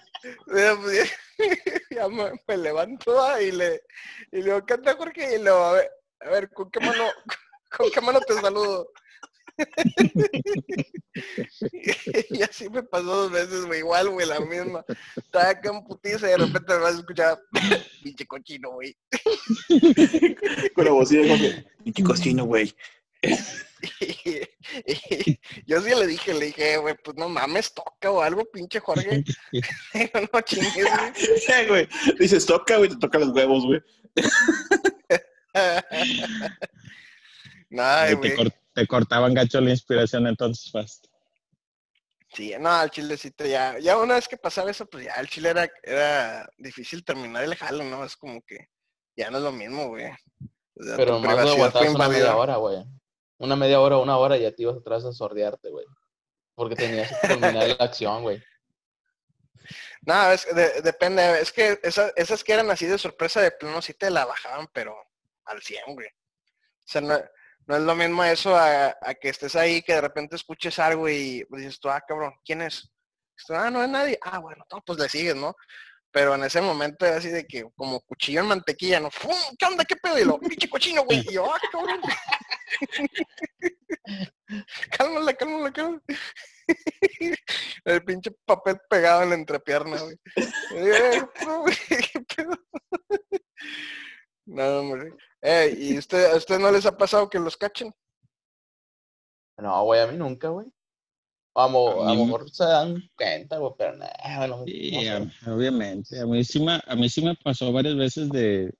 [0.45, 1.45] pues ya,
[1.89, 3.81] ya me, me levanto y le,
[4.31, 5.35] y le digo, ¿qué Jorge?
[5.35, 5.91] Y digo, a ver,
[6.21, 7.03] a ver, ¿con qué mano,
[7.75, 8.91] con qué mano te saludo?
[12.29, 14.85] y así me pasó dos veces, güey, igual, güey, la misma.
[15.15, 17.39] Estaba acá en putiza y de repente me vas a escuchar,
[18.03, 18.97] pinche cochino, güey.
[20.75, 21.37] Con la bocina.
[21.83, 22.73] Pinche cochino, güey.
[23.99, 24.41] Y,
[24.85, 28.79] y yo sí le dije, le dije, güey, pues no mames, toca o algo, pinche
[28.79, 29.23] Jorge.
[30.33, 30.87] no chingues,
[31.47, 31.67] güey.
[31.67, 31.87] Güey.
[32.19, 33.81] Dices, toca, güey, te toca los huevos, güey.
[37.77, 38.35] Ay, te, güey.
[38.35, 41.05] cor- te cortaban gacho la inspiración entonces, Fast.
[42.33, 45.49] Sí, no, el chilecito ya, ya una vez que pasaba eso, pues ya el chile
[45.49, 48.05] era, era difícil terminar el jalo, ¿no?
[48.05, 48.69] Es como que
[49.17, 50.05] ya no es lo mismo, güey.
[50.75, 52.85] O sea, Pero más lo aguantabas una media hora, güey.
[53.37, 55.85] Una media hora, una hora y ya te ibas atrás a sordearte, güey.
[56.55, 58.41] Porque tenías que terminar la acción, güey.
[60.03, 63.81] No, es, de- depende, es que esas, esas que eran así de sorpresa de plano
[63.81, 64.95] sí te la bajaban, pero
[65.45, 66.07] al 100, güey.
[66.07, 67.19] O sea, no,
[67.67, 71.09] no es lo mismo eso a, a que estés ahí, que de repente escuches algo
[71.09, 72.91] y dices tú, ah, cabrón, ¿quién es?
[73.49, 74.17] Ah, no es nadie.
[74.21, 75.55] Ah, bueno, no, pues le sigues, ¿no?
[76.11, 79.09] Pero en ese momento era así de que como cuchillo en mantequilla, ¿no?
[79.09, 79.33] ¡Fum!
[79.57, 79.85] ¿Qué onda?
[79.85, 80.19] ¿Qué pedo?
[80.19, 81.19] Y lo, pinche cochino, güey.
[81.19, 82.01] Y yo, ah, cabrón.
[84.97, 86.01] cálmala, cálmala, cálmala.
[87.85, 90.17] El pinche papel pegado en la entrepierna, güey.
[90.75, 91.21] Eh,
[92.13, 92.57] ¿qué pedo?
[94.43, 95.13] No, hombre.
[95.41, 97.91] Eh, ¿y usted, a usted no les ha pasado que los cachen?
[99.57, 100.67] No, güey, a mí nunca, güey.
[101.55, 105.01] A, mo- A a lo mejor se dan cuenta, güey, pero nada, no, Sí, no
[105.01, 105.09] sé.
[105.09, 106.19] a- obviamente.
[106.19, 108.73] A mí, sí me, a mí sí me pasó varias veces de,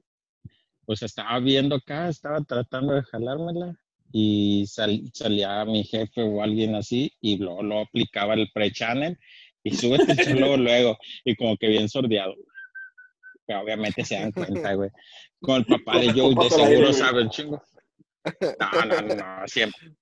[0.86, 3.76] pues estaba viendo acá, estaba tratando de jalármela
[4.12, 9.18] y sal- salía mi jefe o alguien así y luego lo aplicaba el pre-channel
[9.64, 12.36] y súbete el luego, luego y como que bien sordeado.
[13.60, 14.89] Obviamente se dan cuenta, güey.
[15.41, 17.64] Con el papá de Joe de seguro sabe un chingo.
[18.60, 19.93] No, no, no, siempre.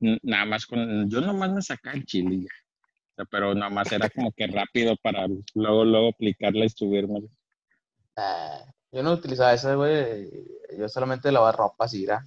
[0.00, 2.46] Nada más con, yo nomás me sacaba el chile ya.
[2.46, 7.20] O sea, pero nada más era como que rápido para luego, luego aplicarla y subirme.
[8.16, 8.62] Ah,
[8.92, 10.28] yo no utilizaba esa, güey.
[10.78, 12.22] Yo solamente lavaba ropa así, ¿verdad?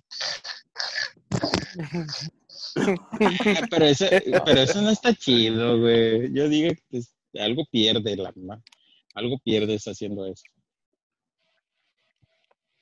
[3.70, 6.34] pero, ese, pero eso no está chido, güey.
[6.34, 8.62] Yo digo que es- algo pierde la ma-
[9.16, 10.44] algo pierdes haciendo eso.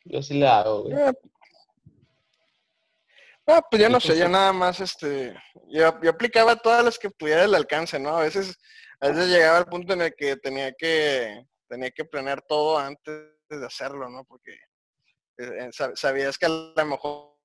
[0.05, 0.95] Yo sí le hago, güey.
[0.95, 1.13] Ah,
[3.47, 5.35] ah, pues yo no sé, yo nada más, este,
[5.69, 8.17] yo, yo aplicaba todas las que pudiera al alcance, ¿no?
[8.17, 8.57] A veces,
[8.99, 13.27] a veces llegaba al punto en el que tenía que, tenía que planear todo antes
[13.49, 14.23] de hacerlo, ¿no?
[14.25, 14.51] Porque
[15.37, 17.35] eh, sab- sabías que a lo mejor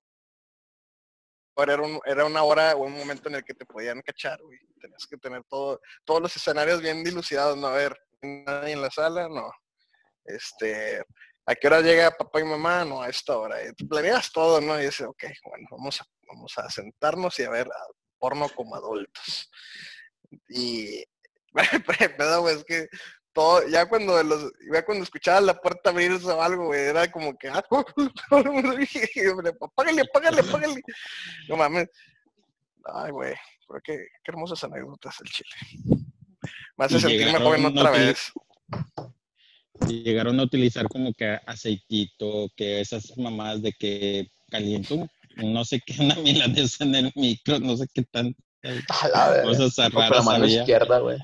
[1.56, 4.58] era, un- era una hora o un momento en el que te podían cachar, güey.
[4.80, 7.68] Tenías que tener todo, todos los escenarios bien dilucidados, ¿no?
[7.68, 9.50] A ver, nadie en la sala, no.
[10.24, 11.02] Este,
[11.46, 12.84] ¿a qué hora llega papá y mamá?
[12.84, 13.56] No, a esta hora.
[13.62, 14.78] Y planeas todo, ¿no?
[14.80, 17.86] Y dices, ok, bueno, vamos a, vamos a sentarnos y a ver a-
[18.18, 19.50] porno como adultos.
[20.48, 21.04] Y,
[22.16, 22.88] pero, es que
[23.34, 27.36] todo, ya cuando los, ya cuando escuchaba la puerta abrirse o algo, güey, era como
[27.36, 27.62] que, ah,
[29.60, 30.80] apágale, apágale, apágale.
[31.48, 31.88] No mames.
[32.86, 33.34] Ay, güey,
[33.66, 36.03] pero qué, qué hermosas anécdotas el chile.
[36.76, 38.32] Me hace sentirme joven otra vez.
[39.88, 45.80] Y llegaron a utilizar como que aceitito, que esas mamadas de que caliento, no sé
[45.84, 49.58] qué, una milanesa en el micro, no sé qué tan A la verga.
[49.58, 51.18] cosas No, Con la raras mano izquierda, güey.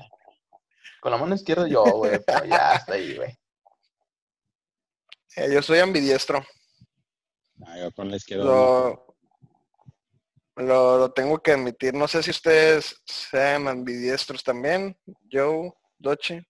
[0.99, 2.19] Con la mano izquierda yo, güey.
[2.25, 3.37] Pero ya está ahí, güey.
[5.37, 6.45] Eh, yo soy ambidiestro.
[7.65, 8.43] Ah, yo con la izquierda.
[8.43, 8.51] no.
[8.51, 9.10] Lo,
[10.55, 11.93] lo, lo tengo que admitir.
[11.93, 14.97] No sé si ustedes sean ambidiestros también.
[15.31, 16.45] Joe, Doche.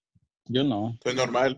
[0.45, 0.97] Yo no.
[1.01, 1.57] Fue normal.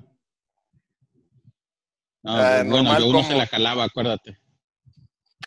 [2.24, 4.38] No, Ah, bueno, normal yo uno se la jalaba, acuérdate.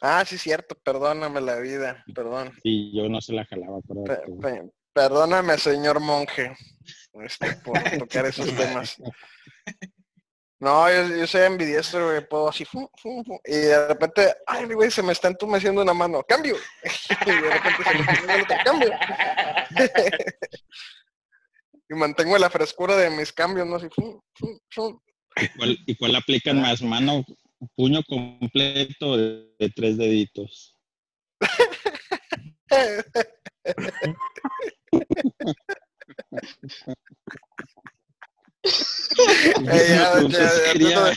[0.01, 0.75] Ah, sí, cierto.
[0.75, 2.05] Perdóname la vida.
[2.15, 2.53] Perdón.
[2.63, 4.33] Sí, yo no se la jalaba, Pe- acuérdate.
[4.43, 6.55] pe- perdóname, señor monje,
[7.15, 8.97] este, por tocar esos temas.
[10.59, 12.65] No, yo, yo soy ambidiestro, güey, puedo así,
[13.45, 16.57] y de repente, ay, güey, se me está entumeciendo una mano, cambio.
[17.27, 18.91] y de repente se me el otro, cambio.
[21.91, 23.77] y mantengo la frescura de mis cambios, ¿no?
[23.77, 25.03] Así, fu, fu, fu.
[25.37, 26.81] ¿Y cuál, y cuál aplican más?
[26.81, 27.23] ¿Mano,
[27.75, 30.75] puño completo de, de tres deditos?
[39.73, 41.13] Eh, ya, ya, ya, quería-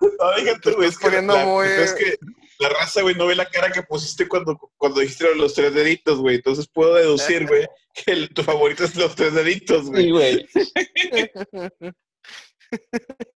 [0.00, 0.88] No, güey.
[0.88, 2.16] Es que, poniendo la, muy- es que
[2.58, 6.18] la raza, güey, no ve la cara que pusiste cuando, cuando dijiste los tres deditos,
[6.18, 6.36] güey.
[6.36, 7.66] Entonces puedo deducir, güey,
[8.04, 10.04] que el- tu favorito es los tres deditos, güey.
[10.04, 10.48] Sí, güey.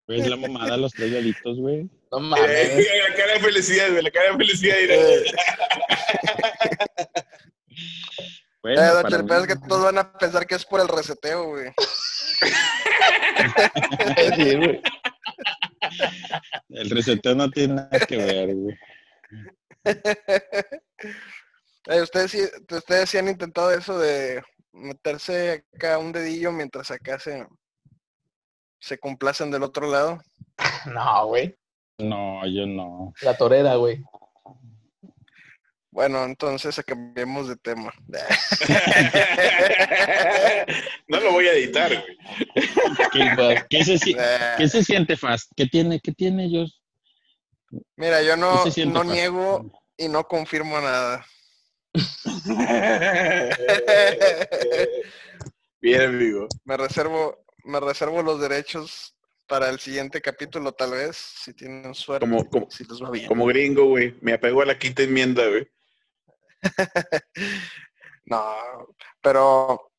[0.06, 1.88] Güey, es la mamada los tres deditos, güey.
[2.10, 2.86] No Eh, mames.
[3.08, 4.76] la cara de felicidad, güey, la cara de felicidad.
[8.62, 10.88] Bueno, eh, para el mí- es que todos van a pensar que es por el
[10.88, 11.72] reseteo, güey.
[14.36, 14.82] Sí, güey.
[16.70, 18.78] El reseteo no tiene nada que ver, güey.
[21.90, 22.40] Eh, ¿ustedes, sí,
[22.70, 24.42] ustedes sí han intentado eso de
[24.72, 27.46] meterse acá un dedillo mientras acá se,
[28.78, 30.20] se complacen del otro lado.
[30.92, 31.56] No, güey.
[31.96, 33.14] No, yo no.
[33.22, 34.04] La torera, güey.
[35.98, 37.92] Bueno, entonces cambiemos de tema.
[41.08, 42.16] no lo voy a editar, güey.
[43.12, 45.50] ¿Qué, qué se, si- Eh, qué se siente Fast?
[45.56, 45.98] ¿Qué tiene?
[45.98, 46.80] ¿Qué tiene ellos?
[47.96, 49.12] Mira, yo no, ¿Qué se siente no Fast?
[49.12, 51.26] niego y no confirmo nada.
[55.80, 56.46] Bien, amigo.
[56.64, 59.16] me reservo, me reservo los derechos
[59.48, 63.26] para el siguiente capítulo, tal vez, si tienen suerte, Como, como, si les va bien.
[63.26, 64.14] como gringo, güey.
[64.20, 65.66] Me apego a la quinta enmienda, güey.
[68.26, 68.54] No,
[69.22, 69.90] pero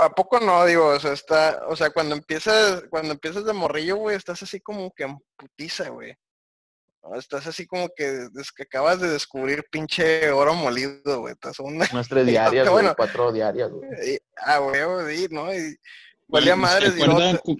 [0.00, 3.96] a poco no, digo, o sea, está, o sea, cuando empiezas, cuando empiezas de morrillo,
[3.96, 6.14] güey, estás así como que en putiza, güey.
[7.02, 7.16] ¿no?
[7.16, 11.34] Estás así como que desde que acabas de descubrir pinche oro molido, güey.
[11.34, 12.82] Estás una, Unas tres diarias, güey.
[12.82, 12.94] Bueno.
[12.96, 14.18] Cuatro diarias, güey.
[14.44, 15.52] ah, güey, sí, ¿no?
[15.52, 15.76] Y
[16.28, 17.52] valía ¿Se madres y luego acuerdan te-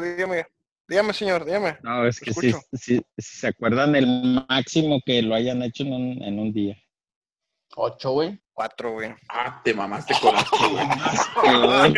[0.00, 0.46] dígame,
[0.88, 1.78] dígame, señor, dígame.
[1.82, 4.06] No, es que si, si, si se acuerdan el
[4.48, 6.76] máximo que lo hayan hecho en un, en un día.
[7.76, 8.40] Ocho, güey.
[8.52, 9.14] Cuatro, güey.
[9.28, 10.34] Ah, te mamaste con
[10.72, 11.94] güey.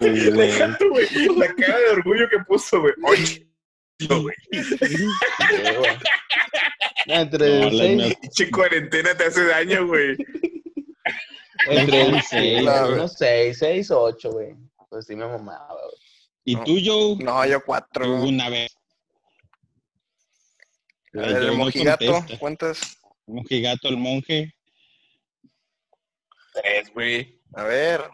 [0.30, 1.06] Deja tú, güey.
[1.36, 2.92] La cara de orgullo que puso, güey.
[2.98, 3.46] Güey.
[7.06, 10.16] Entre No, seis, Pinche cuarentena te hace daño, güey.
[11.66, 12.92] entre seis, güey.
[12.92, 14.54] unos seis, seis, ocho, güey.
[14.88, 16.05] Pues sí me mamaba, güey.
[16.48, 16.64] ¿Y No.
[16.64, 17.16] tú, Joe?
[17.24, 18.22] No, yo cuatro.
[18.22, 18.72] Una vez.
[21.12, 22.38] Ay, el no mojigato, contesta.
[22.38, 22.96] ¿cuántas?
[23.26, 24.54] Mojigato, el monje.
[26.54, 27.40] Tres, güey.
[27.54, 28.04] A ver,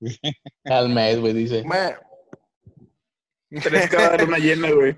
[0.64, 1.62] Al mes, güey, dice.
[1.64, 1.96] me-
[3.60, 4.96] Tres cada luna llena, güey.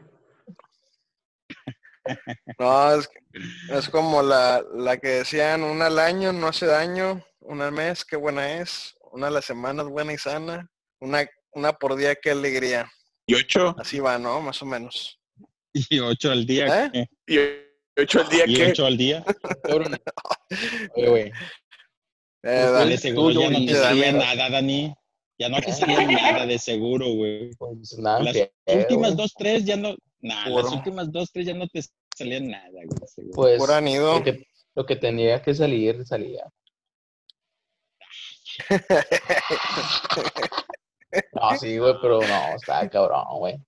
[2.59, 3.09] No, es,
[3.71, 8.05] es como la, la que decían, una al año no hace daño, una al mes,
[8.05, 10.69] qué buena es, una a la semana es buena y sana,
[10.99, 12.91] una, una por día, qué alegría.
[13.27, 13.75] ¿Y ocho?
[13.79, 14.41] Así va, ¿no?
[14.41, 15.19] Más o menos.
[15.73, 16.91] Y ocho al día.
[16.93, 17.07] ¿Eh?
[17.27, 17.39] ¿Y
[18.01, 18.67] ocho al día Y qué?
[18.71, 19.25] ocho al día.
[20.97, 21.23] Oye, güey.
[21.23, 21.33] Eh,
[22.43, 22.91] Pues, dale.
[22.93, 24.95] De seguro ya no te salía nada, Dani.
[25.39, 27.51] Ya no te salía nada de seguro, güey.
[27.57, 28.37] Pues nada, Las
[28.67, 29.95] últimas dos, tres ya no.
[30.23, 30.63] Nah, Puro.
[30.65, 31.83] las últimas dos, tres ya no te
[32.17, 32.87] salían nada, güey.
[33.07, 33.35] seguro.
[33.35, 34.19] Pues Pura nido.
[34.19, 36.45] lo que, lo que tenía que salir, salía.
[41.33, 43.59] No, sí, güey, pero no, está cabrón, güey.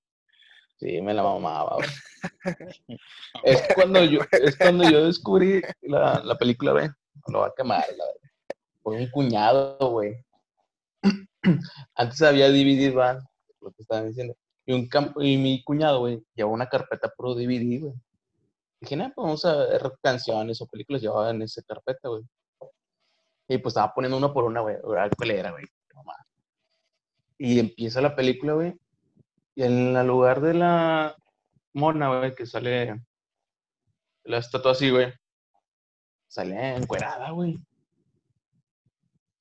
[0.79, 1.89] Sí, me la mamaba, güey.
[3.45, 6.89] Es cuando yo, es cuando yo descubrí la, la película, güey.
[7.29, 8.31] Lo va a quemar, la verdad.
[8.83, 10.25] Fue un cuñado, güey.
[11.95, 13.19] Antes había DVD, van,
[13.61, 14.37] lo que estaban diciendo.
[14.67, 14.89] Y, un
[15.21, 17.95] y mi cuñado, güey, llevaba una carpeta puro DVD, güey.
[18.81, 22.23] Dije, no, pues vamos a ver canciones o películas, llevaba en esa carpeta, güey.
[23.49, 24.77] Y pues estaba poniendo una por una, güey.
[24.81, 25.65] Cuál era, güey.
[27.45, 28.79] Y empieza la película, güey.
[29.57, 31.17] Y en el lugar de la
[31.73, 33.03] mona, güey, que sale
[34.23, 35.13] la estatua así, güey.
[36.29, 37.59] Sale encuerada, güey.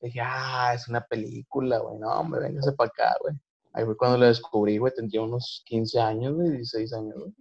[0.02, 1.99] Dije, ah, es una película, güey.
[1.99, 3.36] No, hombre, véngase para acá, güey.
[3.72, 4.91] Ahí fue cuando la descubrí, güey.
[4.95, 7.34] Tendría unos 15 años, güey, 16 años, güey.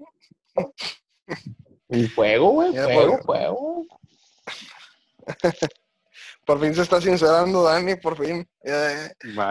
[1.88, 3.86] Y fuego, güey, fuego, fuego.
[6.44, 8.48] Por fin se está sincerando, Dani, por fin.
[8.64, 9.06] Ya,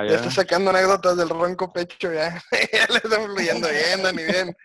[0.07, 2.41] está sacando anécdotas del ronco pecho, ya.
[2.73, 4.55] ya le está fluyendo bien, Dani, bien.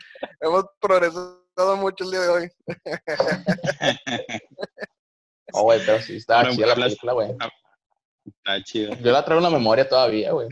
[0.40, 2.50] Hemos progresado mucho el día de hoy.
[5.56, 7.30] Oh, güey, pero sí, estaba Ahora chida la película, güey.
[8.26, 8.94] Está chido.
[8.96, 10.48] Yo la traigo en la memoria todavía, güey.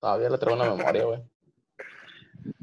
[0.00, 1.22] Todavía la traigo en la memoria, güey.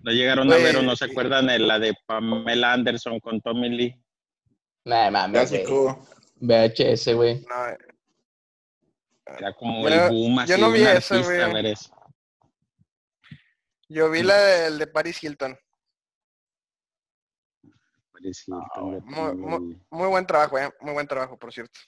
[0.03, 3.69] ¿No llegaron a ver o no se acuerdan de la de Pamela Anderson con Tommy
[3.69, 4.01] Lee?
[4.85, 5.65] Nah, mames, güey.
[6.45, 7.41] VHS, güey.
[7.49, 7.77] No, eh,
[9.39, 11.17] Era como Yo el no- boom así yo no de vi artista,
[11.51, 11.71] güey.
[11.71, 11.95] eso.
[13.89, 15.57] yo vi la del de Paris Hilton.
[18.11, 19.01] Paris Hilton, de
[19.89, 20.69] muy- buen trabajo, eh.
[20.81, 21.79] Muy buen trabajo, por cierto.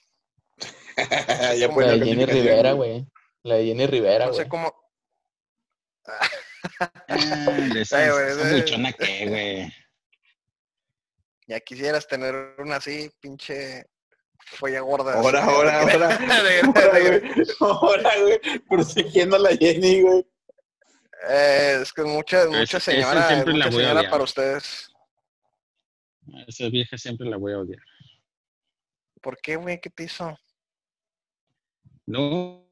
[0.96, 2.26] ya La la de Jenny.
[2.26, 3.06] Rivera, güey.
[3.44, 4.42] La de Jenny Rivera, No güey.
[4.44, 4.74] sé cómo.
[6.06, 6.28] Ah,
[7.72, 8.10] de esa,
[9.28, 9.72] güey.
[11.46, 13.86] Ya quisieras tener una así, pinche
[14.50, 15.14] folla gorda.
[15.14, 16.16] Ahora, ahora, ahora.
[16.74, 17.22] Ahora, güey.
[17.60, 18.40] Ahora, güey.
[18.68, 20.26] Protegiendo a la Jenny, güey.
[21.30, 24.10] Eh, es que mucha, mucha esa señora, es siempre la mucha voy a señora odiar.
[24.10, 24.90] para ustedes.
[26.32, 27.82] A Esa vieja siempre la voy a odiar.
[29.20, 29.80] ¿Por qué, güey?
[29.80, 30.38] ¿Qué te hizo?
[32.06, 32.64] No,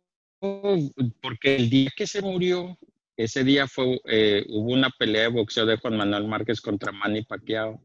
[1.21, 2.79] porque el día que se murió,
[3.17, 7.23] ese día fue, eh, hubo una pelea de boxeo de Juan Manuel Márquez contra Manny
[7.25, 7.81] Pacquiao.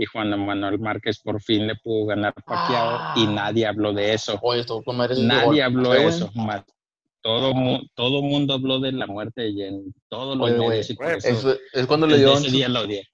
[0.00, 3.32] Y Juan Manuel Márquez por fin le pudo ganar a Pacquiao y Ah.
[3.34, 4.38] nadie habló de eso.
[4.40, 6.30] Oye, estuvo con Nadie habló de eso.
[6.34, 6.64] ma-
[7.22, 9.92] Todo, mu- todo mundo habló de la muerte de Jenny.
[10.08, 12.32] Todos los medios y güey, eso, Eso- es cuando le dio.
[12.32, 13.06] ese día lo odié.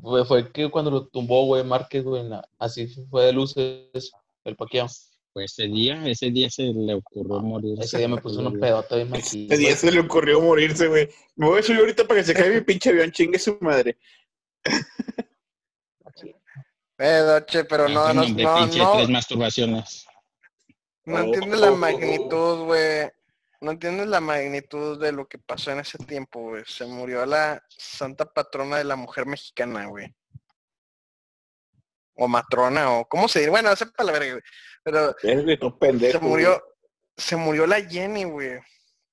[0.00, 2.22] Fue, fue que cuando lo tumbó, güey, Márquez, güey.
[2.60, 4.12] Así fue de luces
[4.44, 4.86] el paqueo.
[5.32, 7.76] Pues ese día, ese día se le ocurrió morir.
[7.80, 11.08] Ese día me puso una pedota bien Ese día se le ocurrió morirse, güey.
[11.34, 13.98] Me voy a subir ahorita para que se caiga mi pinche avión, chingue su madre.
[16.98, 20.06] Eh, Doche, pero no, Ah, no, no, pinche no, tres masturbaciones.
[21.04, 23.10] no Oh, entiendes oh, la oh, magnitud, güey.
[23.60, 26.64] No entiendes la magnitud de lo que pasó en ese tiempo, güey.
[26.66, 30.12] Se murió la santa patrona de la mujer mexicana, güey.
[32.14, 33.50] O matrona, o cómo se dice.
[33.50, 34.42] Bueno, sepa la verga, güey.
[34.84, 36.18] Pero Es de todo pendejo.
[36.18, 36.62] se murió,
[37.16, 38.58] se murió la Jenny, güey.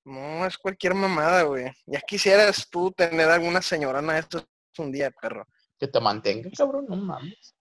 [0.04, 1.70] No es cualquier mamada, güey.
[1.86, 4.46] Ya quisieras tú tener alguna señorona de estos
[4.78, 5.46] un día, perro.
[5.78, 7.54] Que te mantenga, cabrón, no mames.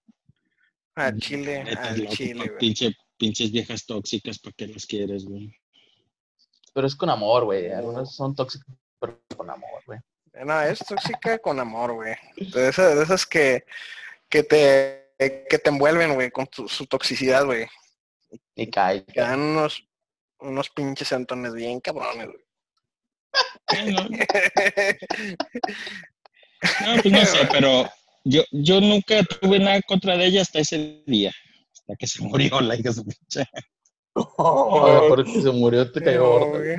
[0.99, 5.53] Al chile, al loco, chile, pinche, pinches viejas tóxicas, ¿para qué las quieres, güey?
[6.73, 7.71] Pero es con amor, güey.
[7.71, 8.67] Algunas son tóxicas,
[8.99, 9.99] pero con amor, güey.
[10.45, 12.15] No, es tóxica con amor, güey.
[12.37, 13.65] De esas, de esas que,
[14.29, 14.99] que te
[15.49, 17.67] que te envuelven, güey, con tu- su toxicidad, güey.
[18.55, 19.03] Y cae.
[19.05, 19.85] Que dan unos,
[20.39, 22.45] unos pinches antones bien cabrones, güey.
[23.73, 24.03] Eh, No,
[26.95, 27.89] no, pues no sé, pero
[28.23, 31.31] yo, yo nunca tuve nada contra de ella hasta ese día.
[31.73, 33.45] Hasta que se murió la hija de su pinche.
[34.13, 36.49] Oye, porque se murió, te cayó gordo.
[36.59, 36.77] güey,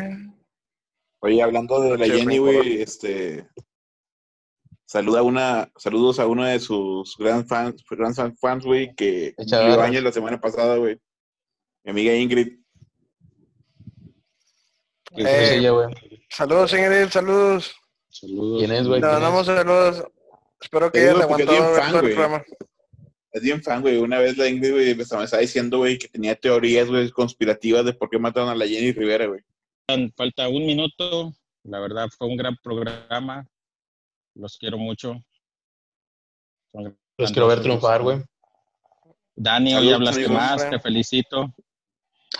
[1.22, 3.46] Oye, hablando de la Jenny, güey, este.
[4.86, 9.34] Saluda a una, saludos a uno de sus gran fans, gran fan- fans, güey, que
[9.36, 9.78] garras.
[9.78, 10.98] años la semana pasada, güey.
[11.84, 12.58] Mi amiga Ingrid.
[15.16, 15.88] Eh, Sí, ella, güey.
[16.30, 17.74] Saludos, Ingrid, saludos.
[18.08, 18.58] Saludos.
[18.58, 19.00] ¿Quién es, güey?
[19.00, 19.22] Le ¿quién es?
[19.22, 20.04] mandamos saludos.
[20.60, 22.14] Espero que es aguantado fan, todo el güey.
[22.14, 22.44] programa.
[23.32, 23.96] Es bien fan, güey.
[23.98, 27.92] Una vez la Ingrid, güey, me estaba diciendo, güey, que tenía teorías, güey, conspirativas de
[27.92, 29.40] por qué mataron a la Jenny Rivera, güey.
[30.16, 31.32] Falta un minuto.
[31.64, 33.46] La verdad fue un gran programa.
[34.34, 35.14] Los quiero mucho.
[36.72, 38.22] Son Los quiero ver triunfar, güey.
[39.36, 40.36] Dani, hoy hablaste amigos.
[40.42, 41.54] más, te felicito.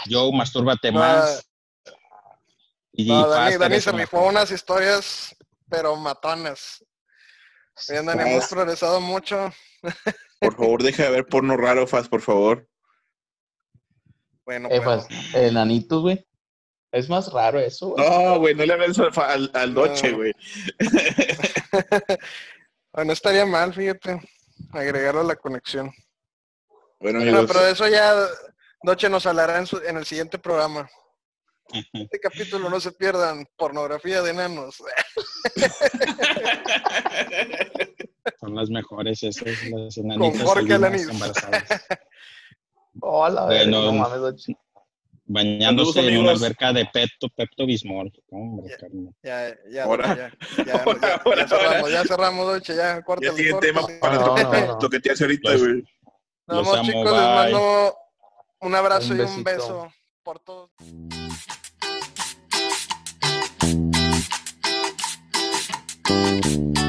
[0.09, 1.49] Joe, mastúrbate No, más.
[2.93, 5.35] Y No, Dani, Dani se rifó unas historias,
[5.69, 6.85] pero matonas.
[7.89, 9.53] Bien, Dani, hemos Faz, progresado mucho.
[10.41, 12.69] por favor, deja de ver porno raro, Faz, por favor.
[14.45, 16.27] Bueno, Eh, pues, pues, enanitos, güey.
[16.93, 18.09] Es más raro eso, güey.
[18.09, 20.17] No, güey, no le hables al, al, al Doche, No.
[20.19, 20.33] güey.
[23.05, 24.21] no estaría mal, fíjate,
[24.73, 25.93] agregarlo a la conexión.
[26.99, 28.15] Bueno, No, amigos, pero de eso ya
[28.83, 30.89] Noche nos hablará en, su- en el siguiente programa.
[31.93, 34.77] Este capítulo no se pierdan, pornografía de enanos.
[38.41, 41.09] Son las mejores esas, las enanitas Jorge salinas Alanis.
[41.09, 41.65] embarazadas.
[43.01, 44.57] Hola, Bueno, no mames, Dochi.
[45.27, 48.11] Bañándose en una alberca de Pepto, Pepto Bismol.
[48.31, 48.75] Hombre,
[49.23, 49.49] Ya.
[49.49, 50.17] Ya, ya, Ahora.
[50.17, 50.33] ya,
[50.65, 50.85] ya, ya,
[51.37, 54.79] ya cerramos, ya cerramos, Noche, ya, ya sigue el tema para No, toque- no, no.
[54.79, 55.85] toquetearse ahorita, güey.
[56.49, 57.97] Nos vemos, chicos, les mando
[58.63, 59.93] un abrazo Un y un beso
[60.25, 60.71] por todos.
[66.11, 66.80] Música